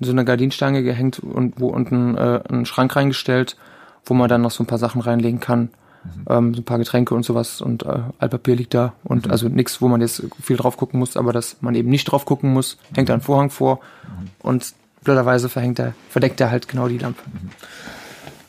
so 0.00 0.12
eine 0.12 0.24
Gardinstange 0.24 0.82
gehängt 0.82 1.18
und 1.18 1.60
wo 1.60 1.68
unten 1.68 2.16
äh, 2.16 2.40
einen 2.48 2.66
Schrank 2.66 2.94
reingestellt, 2.94 3.56
wo 4.04 4.14
man 4.14 4.28
dann 4.28 4.42
noch 4.42 4.50
so 4.50 4.62
ein 4.62 4.66
paar 4.66 4.78
Sachen 4.78 5.00
reinlegen 5.00 5.40
kann. 5.40 5.70
Mhm. 6.04 6.24
Ähm, 6.28 6.54
so 6.54 6.60
ein 6.60 6.64
paar 6.64 6.78
Getränke 6.78 7.14
und 7.14 7.24
sowas 7.24 7.60
und 7.60 7.84
äh, 7.84 8.00
Altpapier 8.18 8.56
liegt 8.56 8.74
da 8.74 8.92
und 9.04 9.26
mhm. 9.26 9.32
also 9.32 9.48
nichts, 9.48 9.80
wo 9.80 9.88
man 9.88 10.00
jetzt 10.00 10.24
viel 10.42 10.56
drauf 10.56 10.76
gucken 10.76 10.98
muss, 10.98 11.16
aber 11.16 11.32
dass 11.32 11.56
man 11.60 11.74
eben 11.74 11.90
nicht 11.90 12.04
drauf 12.04 12.24
gucken 12.24 12.52
muss, 12.52 12.76
hängt 12.94 13.08
da 13.08 13.14
ein 13.14 13.20
Vorhang 13.20 13.50
vor 13.50 13.76
mhm. 14.02 14.30
und 14.40 14.74
blöderweise 15.04 15.48
verhängt 15.48 15.78
er, 15.78 15.94
verdeckt 16.08 16.40
er 16.40 16.50
halt 16.50 16.68
genau 16.68 16.88
die 16.88 16.98
Lampe. 16.98 17.22
Mhm. 17.32 17.50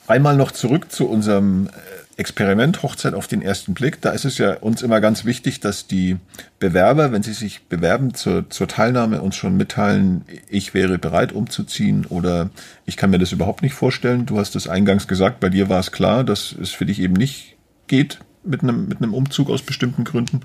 Einmal 0.08 0.36
noch 0.36 0.52
zurück 0.52 0.92
zu 0.92 1.08
unserem 1.08 1.70
Experiment 2.16 2.84
Hochzeit 2.84 3.14
auf 3.16 3.28
den 3.28 3.42
ersten 3.42 3.74
Blick. 3.74 4.00
Da 4.02 4.12
ist 4.12 4.26
es 4.26 4.38
ja 4.38 4.58
uns 4.58 4.82
immer 4.82 5.02
ganz 5.02 5.26
wichtig, 5.26 5.60
dass 5.60 5.88
die 5.88 6.18
Bewerber, 6.60 7.12
wenn 7.12 7.24
sie 7.24 7.34
sich 7.34 7.64
bewerben 7.64 8.14
zur, 8.14 8.50
zur 8.50 8.68
Teilnahme, 8.68 9.22
uns 9.22 9.36
schon 9.36 9.58
mitteilen, 9.58 10.24
ich 10.48 10.74
wäre 10.74 11.00
bereit 11.00 11.32
umzuziehen 11.32 12.06
oder 12.06 12.50
ich 12.86 12.98
kann 12.98 13.10
mir 13.10 13.20
das 13.20 13.32
überhaupt 13.32 13.64
nicht 13.64 13.74
vorstellen. 13.74 14.26
Du 14.26 14.38
hast 14.38 14.56
es 14.56 14.68
eingangs 14.68 15.08
gesagt, 15.08 15.40
bei 15.40 15.50
dir 15.50 15.70
war 15.70 15.80
es 15.80 15.92
klar, 15.92 16.24
dass 16.24 16.52
es 16.52 16.70
für 16.70 16.86
dich 16.86 17.00
eben 17.00 17.14
nicht 17.14 17.56
geht 17.88 18.20
mit 18.44 18.62
einem, 18.62 18.88
mit 18.88 19.00
einem 19.02 19.14
Umzug 19.14 19.50
aus 19.50 19.64
bestimmten 19.64 20.04
Gründen. 20.04 20.42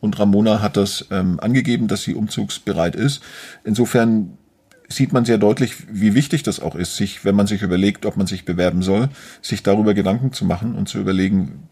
Und 0.00 0.18
Ramona 0.18 0.60
hat 0.60 0.76
das 0.76 1.06
ähm, 1.10 1.38
angegeben, 1.40 1.88
dass 1.88 2.02
sie 2.02 2.14
umzugsbereit 2.14 2.96
ist. 2.96 3.22
Insofern 3.62 4.36
sieht 4.88 5.12
man 5.12 5.24
sehr 5.24 5.38
deutlich, 5.38 5.76
wie 5.90 6.14
wichtig 6.14 6.42
das 6.42 6.60
auch 6.60 6.74
ist, 6.74 6.96
sich, 6.96 7.24
wenn 7.24 7.34
man 7.34 7.46
sich 7.46 7.62
überlegt, 7.62 8.06
ob 8.06 8.16
man 8.16 8.26
sich 8.26 8.44
bewerben 8.44 8.82
soll, 8.82 9.08
sich 9.42 9.62
darüber 9.62 9.94
Gedanken 9.94 10.32
zu 10.32 10.44
machen 10.44 10.74
und 10.74 10.88
zu 10.88 10.98
überlegen, 10.98 11.68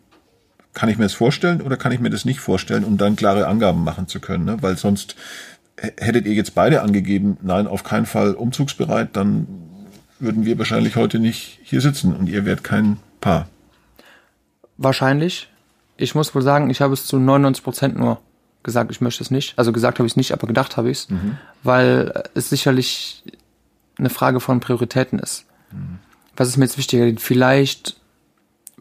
kann 0.75 0.89
ich 0.89 0.97
mir 0.97 1.05
das 1.05 1.13
vorstellen 1.13 1.61
oder 1.61 1.77
kann 1.77 1.93
ich 1.93 2.01
mir 2.01 2.11
das 2.11 2.25
nicht 2.25 2.41
vorstellen, 2.41 2.85
um 2.85 2.97
dann 2.97 3.17
klare 3.17 3.47
Angaben 3.47 3.85
machen 3.85 4.09
zu 4.09 4.21
können. 4.21 4.45
Ne? 4.45 4.57
Weil 4.63 4.77
sonst 4.77 5.17
hättet 5.77 6.27
ihr 6.27 6.35
jetzt 6.35 6.55
beide 6.55 6.83
angegeben, 6.83 7.37
nein, 7.43 7.67
auf 7.67 7.85
keinen 7.85 8.07
Fall 8.07 8.35
umzugsbereit, 8.35 9.17
dann 9.17 9.47
würden 10.19 10.45
wir 10.45 10.59
wahrscheinlich 10.59 10.97
heute 10.97 11.19
nicht 11.19 11.59
hier 11.63 11.81
sitzen 11.81 12.15
und 12.15 12.29
ihr 12.29 12.45
wärt 12.45 12.65
kein 12.65 12.99
Paar. 13.21 13.49
Wahrscheinlich. 14.79 15.49
Ich 15.97 16.15
muss 16.15 16.35
wohl 16.35 16.43
sagen, 16.43 16.71
ich 16.71 16.81
habe 16.81 16.95
es 16.95 17.07
zu 17.07 17.19
99 17.19 17.63
Prozent 17.63 17.99
nur 17.99 18.21
gesagt, 18.63 18.91
ich 18.91 19.01
möchte 19.01 19.23
es 19.23 19.31
nicht. 19.31 19.59
Also 19.59 19.73
gesagt 19.73 19.99
habe 19.99 20.07
ich 20.07 20.13
es 20.13 20.17
nicht, 20.17 20.33
aber 20.33 20.47
gedacht 20.47 20.77
habe 20.77 20.91
ich 20.91 20.99
es, 20.99 21.11
mhm. 21.11 21.39
weil 21.63 22.25
es 22.35 22.51
sicherlich 22.51 23.23
eine 23.99 24.11
Frage 24.11 24.41
von 24.41 24.61
Prioritäten 24.61 25.19
ist. 25.19 25.47
Mhm. 25.71 25.99
Was 26.37 26.49
ist 26.49 26.57
mir 26.57 26.65
jetzt 26.65 26.79
wichtiger? 26.79 27.13
Vielleicht 27.21 27.97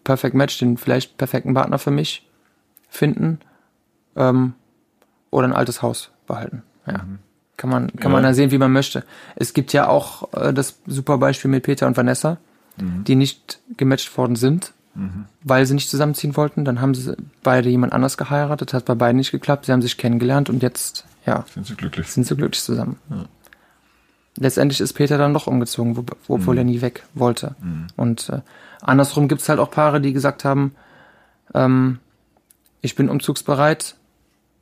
Perfect 0.04 0.36
Match, 0.36 0.58
den 0.58 0.78
vielleicht 0.78 1.18
perfekten 1.18 1.54
Partner 1.54 1.78
für 1.78 1.92
mich 1.92 2.28
finden 2.90 3.40
ähm, 4.16 4.54
oder 5.30 5.48
ein 5.48 5.54
altes 5.54 5.82
Haus 5.82 6.12
behalten. 6.28 6.64
Ja. 6.88 7.00
Mhm. 7.00 7.20
Kann 7.58 7.70
man, 7.70 7.88
kann 7.92 8.12
ja. 8.12 8.16
man 8.16 8.24
dann 8.24 8.34
sehen, 8.34 8.50
wie 8.50 8.58
man 8.58 8.72
möchte. 8.72 9.04
Es 9.36 9.54
gibt 9.54 9.74
ja 9.74 9.88
auch 9.88 10.34
äh, 10.34 10.54
das 10.54 10.80
super 10.88 11.20
Beispiel 11.20 11.52
mit 11.52 11.64
Peter 11.64 11.86
und 11.86 11.96
Vanessa, 11.96 12.38
mhm. 12.78 13.04
die 13.04 13.16
nicht 13.16 13.60
gematcht 13.78 14.18
worden 14.18 14.36
sind 14.36 14.74
mhm. 14.96 15.26
weil 15.44 15.66
sie 15.66 15.74
nicht 15.74 15.90
zusammenziehen 15.90 16.36
wollten. 16.36 16.66
Dann 16.66 16.82
haben 16.82 16.94
sie 16.94 17.16
beide 17.44 17.70
jemand 17.70 17.94
anders 17.94 18.18
geheiratet, 18.18 18.74
hat 18.74 18.86
bei 18.86 18.96
beiden 18.96 19.18
nicht 19.18 19.32
geklappt. 19.32 19.66
Sie 19.66 19.72
haben 19.72 19.82
sich 19.82 19.98
kennengelernt 19.98 20.50
und 20.50 20.62
jetzt, 20.64 21.06
ja, 21.26 21.46
sind 21.54 21.66
sie 21.66 21.76
glücklich, 21.76 22.08
sind 22.08 22.26
sie 22.26 22.36
glücklich 22.36 22.62
zusammen. 22.62 22.98
Ja. 23.10 23.26
Letztendlich 24.38 24.80
ist 24.80 24.94
Peter 24.94 25.18
dann 25.18 25.34
doch 25.34 25.48
umgezogen, 25.48 25.98
wo, 25.98 26.06
obwohl 26.28 26.56
mhm. 26.56 26.60
er 26.60 26.64
nie 26.64 26.82
weg 26.82 27.04
wollte. 27.14 27.56
Mhm. 27.62 27.88
Und 27.98 28.30
äh, 28.30 28.42
andersrum 28.82 29.28
gibt 29.28 29.42
es 29.42 29.50
halt 29.50 29.60
auch 29.60 29.72
Paare, 29.72 30.02
die 30.02 30.14
gesagt 30.14 30.46
haben, 30.46 30.74
ähm, 31.54 32.00
ich 32.82 32.96
bin 32.96 33.10
umzugsbereit. 33.10 33.96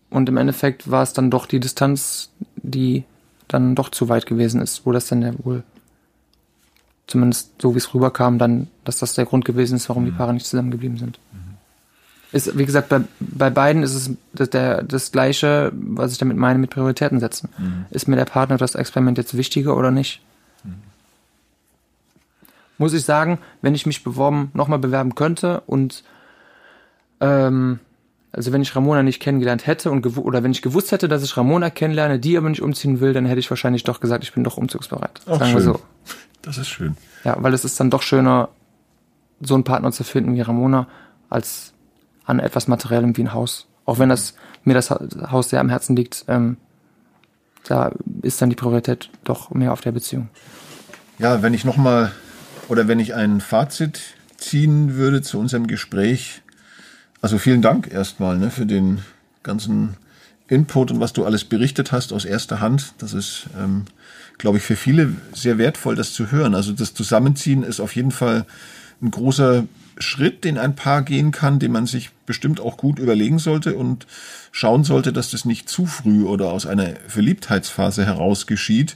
Und 0.10 0.28
im 0.28 0.38
Endeffekt 0.38 0.90
war 0.90 1.04
es 1.04 1.14
dann 1.14 1.30
doch 1.30 1.46
die 1.46 1.60
Distanz, 1.60 2.32
die 2.56 3.04
dann 3.48 3.76
doch 3.76 3.90
zu 3.90 4.10
weit 4.10 4.26
gewesen 4.26 4.60
ist, 4.60 4.86
wo 4.86 4.92
das 4.92 5.08
dann 5.08 5.22
ja 5.22 5.34
wohl 5.44 5.64
zumindest 7.10 7.62
so 7.62 7.74
wie 7.74 7.80
es 7.80 7.94
rüberkam, 7.94 8.38
dann, 8.38 8.68
dass 8.84 9.00
das 9.00 9.16
der 9.16 9.26
Grund 9.26 9.46
gewesen 9.46 9.76
ist, 9.76 9.90
warum 9.90 10.04
mhm. 10.04 10.08
die 10.08 10.12
Paare 10.14 10.34
nicht 10.34 10.46
zusammengeblieben 10.46 10.98
sind. 10.98 11.20
Mhm. 11.32 11.58
Ist, 12.32 12.58
wie 12.58 12.66
gesagt, 12.66 12.90
bei, 12.90 13.02
bei 13.20 13.50
beiden 13.50 13.82
ist 13.82 13.96
es 13.96 14.12
das, 14.34 14.52
der, 14.52 14.84
das 14.84 15.12
Gleiche, 15.12 15.72
was 15.74 16.12
ich 16.12 16.20
damit 16.20 16.38
meine, 16.38 16.60
mit 16.60 16.70
Prioritäten 16.70 17.20
setzen. 17.20 17.50
Mhm. 17.58 17.86
Ist 17.90 18.08
mir 18.08 18.16
der 18.16 18.26
Partner 18.26 18.58
das 18.58 18.76
Experiment 18.76 19.18
jetzt 19.18 19.36
wichtiger 19.36 19.76
oder 19.76 19.90
nicht? 19.90 20.22
Mhm. 20.64 20.76
Muss 22.78 22.94
ich 22.94 23.04
sagen, 23.04 23.40
wenn 23.62 23.74
ich 23.74 23.88
mich 23.88 24.04
beworben, 24.04 24.52
nochmal 24.54 24.80
bewerben 24.80 25.16
könnte 25.16 25.62
und 25.66 26.04
ähm, 27.20 27.80
also 28.32 28.52
wenn 28.52 28.62
ich 28.62 28.76
Ramona 28.76 29.04
nicht 29.04 29.20
kennengelernt 29.20 29.66
hätte 29.66 29.90
und 29.90 30.06
oder 30.18 30.44
wenn 30.44 30.52
ich 30.52 30.62
gewusst 30.62 30.92
hätte, 30.92 31.08
dass 31.08 31.24
ich 31.24 31.36
Ramona 31.36 31.70
kennenlerne, 31.70 32.20
die 32.20 32.38
aber 32.38 32.50
nicht 32.50 32.62
umziehen 32.62 33.00
will, 33.00 33.14
dann 33.14 33.26
hätte 33.26 33.40
ich 33.40 33.50
wahrscheinlich 33.50 33.84
doch 33.84 34.00
gesagt, 34.00 34.24
ich 34.24 34.34
bin 34.34 34.44
doch 34.44 34.58
umzugsbereit. 34.58 35.22
Ach, 35.26 35.40
sagen 35.40 35.54
wir 35.54 35.62
so. 35.62 35.80
Das 36.42 36.58
ist 36.58 36.70
schön. 36.70 36.96
Ja, 37.26 37.36
weil 37.40 37.54
es 37.54 37.66
ist 37.66 37.78
dann 37.82 37.90
doch 37.90 38.02
schöner, 38.02 38.48
so 39.42 39.56
einen 39.56 39.66
Partner 39.66 39.92
zu 39.92 40.06
finden 40.06 40.36
wie 40.36 40.42
Ramona, 40.42 40.88
als 41.30 41.74
an 42.24 42.40
etwas 42.40 42.70
Materiellem 42.70 43.18
wie 43.18 43.24
ein 43.24 43.34
Haus. 43.34 43.68
Auch 43.86 44.00
wenn 44.00 44.08
das 44.08 44.36
mir 44.64 44.74
das 44.74 44.90
Haus 44.90 45.50
sehr 45.50 45.60
am 45.60 45.68
Herzen 45.68 45.98
liegt, 45.98 46.24
ähm, 46.30 46.56
da 47.66 47.92
ist 48.22 48.42
dann 48.42 48.50
die 48.50 48.56
Priorität 48.56 49.10
doch 49.26 49.52
mehr 49.52 49.74
auf 49.74 49.82
der 49.82 49.92
Beziehung. 49.92 50.30
Ja, 51.18 51.42
wenn 51.42 51.54
ich 51.54 51.66
nochmal 51.66 52.14
oder 52.70 52.88
wenn 52.88 53.00
ich 53.00 53.16
ein 53.16 53.42
Fazit 53.42 54.00
ziehen 54.38 54.96
würde 54.96 55.22
zu 55.22 55.40
unserem 55.40 55.68
Gespräch, 55.68 56.42
also 57.22 57.38
vielen 57.38 57.62
Dank 57.62 57.92
erstmal 57.92 58.38
ne, 58.38 58.52
für 58.52 58.66
den 58.66 59.00
ganzen 59.44 59.96
Input 60.48 60.92
und 60.92 61.00
was 61.00 61.14
du 61.14 61.26
alles 61.26 61.44
berichtet 61.44 61.92
hast 61.92 62.12
aus 62.14 62.26
erster 62.26 62.60
Hand. 62.60 62.94
Das 62.98 63.14
ist 63.14 63.48
ähm, 63.58 63.86
glaube 64.40 64.58
ich, 64.58 64.64
für 64.64 64.76
viele 64.76 65.14
sehr 65.34 65.60
wertvoll, 65.60 65.96
das 65.96 66.14
zu 66.14 66.32
hören. 66.32 66.56
Also 66.56 66.72
das 66.72 66.96
Zusammenziehen 66.96 67.62
ist 67.62 67.80
auf 67.80 67.96
jeden 67.96 68.12
Fall 68.12 68.46
ein 69.02 69.12
großer 69.12 69.66
Schritt, 70.00 70.46
den 70.46 70.58
ein 70.58 70.76
Paar 70.76 71.04
gehen 71.04 71.32
kann, 71.32 71.60
den 71.60 71.74
man 71.74 71.86
sich 71.86 72.10
bestimmt 72.26 72.60
auch 72.60 72.78
gut 72.78 73.00
überlegen 73.00 73.38
sollte 73.38 73.76
und 73.76 74.08
schauen 74.52 74.84
sollte, 74.84 75.14
dass 75.14 75.30
das 75.30 75.46
nicht 75.46 75.70
zu 75.70 75.86
früh 75.86 76.24
oder 76.24 76.52
aus 76.52 76.66
einer 76.66 76.96
Verliebtheitsphase 77.08 78.06
heraus 78.06 78.48
geschieht. 78.48 78.96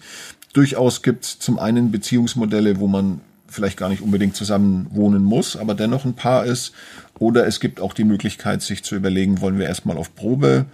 Durchaus 0.53 1.03
gibt 1.03 1.25
es 1.25 1.39
zum 1.39 1.59
einen 1.59 1.91
Beziehungsmodelle, 1.91 2.79
wo 2.79 2.87
man 2.87 3.21
vielleicht 3.53 3.77
gar 3.77 3.89
nicht 3.89 4.01
unbedingt 4.01 4.35
zusammen 4.35 4.87
wohnen 4.91 5.23
muss, 5.23 5.55
aber 5.55 5.75
dennoch 5.75 6.05
ein 6.05 6.15
Paar 6.15 6.45
ist. 6.45 6.73
Oder 7.19 7.47
es 7.47 7.59
gibt 7.59 7.79
auch 7.79 7.93
die 7.93 8.03
Möglichkeit, 8.03 8.61
sich 8.61 8.83
zu 8.83 8.95
überlegen, 8.95 9.41
wollen 9.41 9.59
wir 9.59 9.67
erstmal 9.67 9.97
auf 9.97 10.15
Probe 10.15 10.65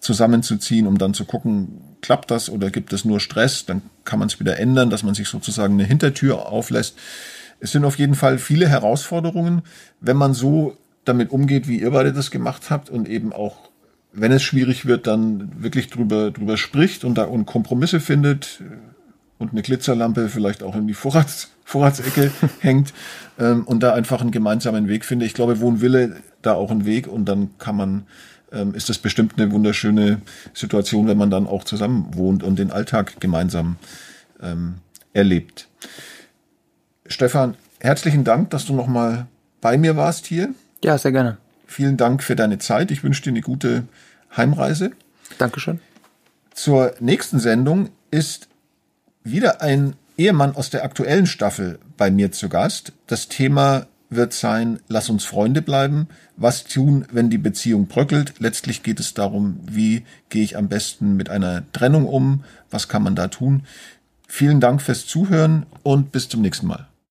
zusammenzuziehen, 0.00 0.86
um 0.86 0.98
dann 0.98 1.14
zu 1.14 1.24
gucken, 1.24 1.80
klappt 2.02 2.30
das 2.30 2.50
oder 2.50 2.70
gibt 2.70 2.92
es 2.92 3.04
nur 3.04 3.20
Stress, 3.20 3.64
dann 3.64 3.82
kann 4.04 4.18
man 4.18 4.28
es 4.28 4.38
wieder 4.38 4.58
ändern, 4.58 4.90
dass 4.90 5.02
man 5.02 5.14
sich 5.14 5.28
sozusagen 5.28 5.74
eine 5.74 5.84
Hintertür 5.84 6.46
auflässt. 6.46 6.96
Es 7.60 7.72
sind 7.72 7.84
auf 7.84 7.98
jeden 7.98 8.14
Fall 8.14 8.38
viele 8.38 8.68
Herausforderungen, 8.68 9.62
wenn 10.00 10.16
man 10.16 10.34
so 10.34 10.76
damit 11.04 11.30
umgeht, 11.30 11.68
wie 11.68 11.80
ihr 11.80 11.90
beide 11.90 12.12
das 12.12 12.30
gemacht 12.30 12.70
habt 12.70 12.90
und 12.90 13.08
eben 13.08 13.32
auch, 13.32 13.70
wenn 14.12 14.32
es 14.32 14.42
schwierig 14.42 14.86
wird, 14.86 15.06
dann 15.06 15.62
wirklich 15.62 15.88
drüber, 15.88 16.30
drüber 16.30 16.56
spricht 16.56 17.04
und 17.04 17.16
da 17.16 17.24
und 17.24 17.46
Kompromisse 17.46 18.00
findet 18.00 18.62
und 19.44 19.52
eine 19.52 19.62
Glitzerlampe 19.62 20.28
vielleicht 20.28 20.62
auch 20.62 20.74
in 20.74 20.86
die 20.86 20.94
Vorrats, 20.94 21.50
Vorratsecke 21.64 22.30
hängt 22.60 22.92
ähm, 23.38 23.64
und 23.64 23.82
da 23.82 23.92
einfach 23.92 24.20
einen 24.20 24.30
gemeinsamen 24.30 24.88
Weg 24.88 25.04
findet. 25.04 25.28
Ich 25.28 25.34
glaube, 25.34 25.60
wo 25.60 25.70
ein 25.70 25.80
Wille, 25.80 26.16
da 26.42 26.54
auch 26.54 26.70
ein 26.70 26.84
Weg 26.84 27.06
und 27.06 27.26
dann 27.26 27.50
kann 27.58 27.76
man 27.76 28.06
ähm, 28.52 28.74
ist 28.74 28.88
das 28.88 28.98
bestimmt 28.98 29.34
eine 29.36 29.52
wunderschöne 29.52 30.20
Situation, 30.54 31.08
wenn 31.08 31.18
man 31.18 31.30
dann 31.30 31.46
auch 31.46 31.64
zusammen 31.64 32.08
wohnt 32.14 32.42
und 32.42 32.58
den 32.58 32.70
Alltag 32.70 33.20
gemeinsam 33.20 33.76
ähm, 34.42 34.76
erlebt. 35.12 35.68
Stefan, 37.06 37.56
herzlichen 37.80 38.24
Dank, 38.24 38.50
dass 38.50 38.64
du 38.64 38.74
nochmal 38.74 39.26
bei 39.60 39.76
mir 39.76 39.96
warst 39.96 40.26
hier. 40.26 40.54
Ja, 40.82 40.96
sehr 40.96 41.12
gerne. 41.12 41.36
Vielen 41.66 41.96
Dank 41.96 42.22
für 42.22 42.36
deine 42.36 42.58
Zeit. 42.58 42.90
Ich 42.90 43.02
wünsche 43.02 43.22
dir 43.22 43.30
eine 43.30 43.40
gute 43.40 43.84
Heimreise. 44.36 44.92
Dankeschön. 45.38 45.80
Zur 46.54 46.94
nächsten 47.00 47.40
Sendung 47.40 47.90
ist 48.10 48.48
wieder 49.24 49.62
ein 49.62 49.94
Ehemann 50.16 50.54
aus 50.54 50.70
der 50.70 50.84
aktuellen 50.84 51.26
Staffel 51.26 51.78
bei 51.96 52.10
mir 52.10 52.30
zu 52.30 52.48
Gast. 52.48 52.92
Das 53.06 53.28
Thema 53.28 53.86
wird 54.10 54.32
sein, 54.32 54.78
lass 54.86 55.08
uns 55.08 55.24
Freunde 55.24 55.62
bleiben. 55.62 56.08
Was 56.36 56.64
tun, 56.64 57.06
wenn 57.10 57.30
die 57.30 57.38
Beziehung 57.38 57.86
bröckelt? 57.86 58.34
Letztlich 58.38 58.82
geht 58.82 59.00
es 59.00 59.14
darum, 59.14 59.58
wie 59.68 60.04
gehe 60.28 60.44
ich 60.44 60.56
am 60.56 60.68
besten 60.68 61.16
mit 61.16 61.30
einer 61.30 61.64
Trennung 61.72 62.06
um? 62.06 62.44
Was 62.70 62.88
kann 62.88 63.02
man 63.02 63.16
da 63.16 63.28
tun? 63.28 63.64
Vielen 64.28 64.60
Dank 64.60 64.82
fürs 64.82 65.06
Zuhören 65.06 65.66
und 65.82 66.12
bis 66.12 66.28
zum 66.28 66.42
nächsten 66.42 66.66
Mal. 66.66 66.86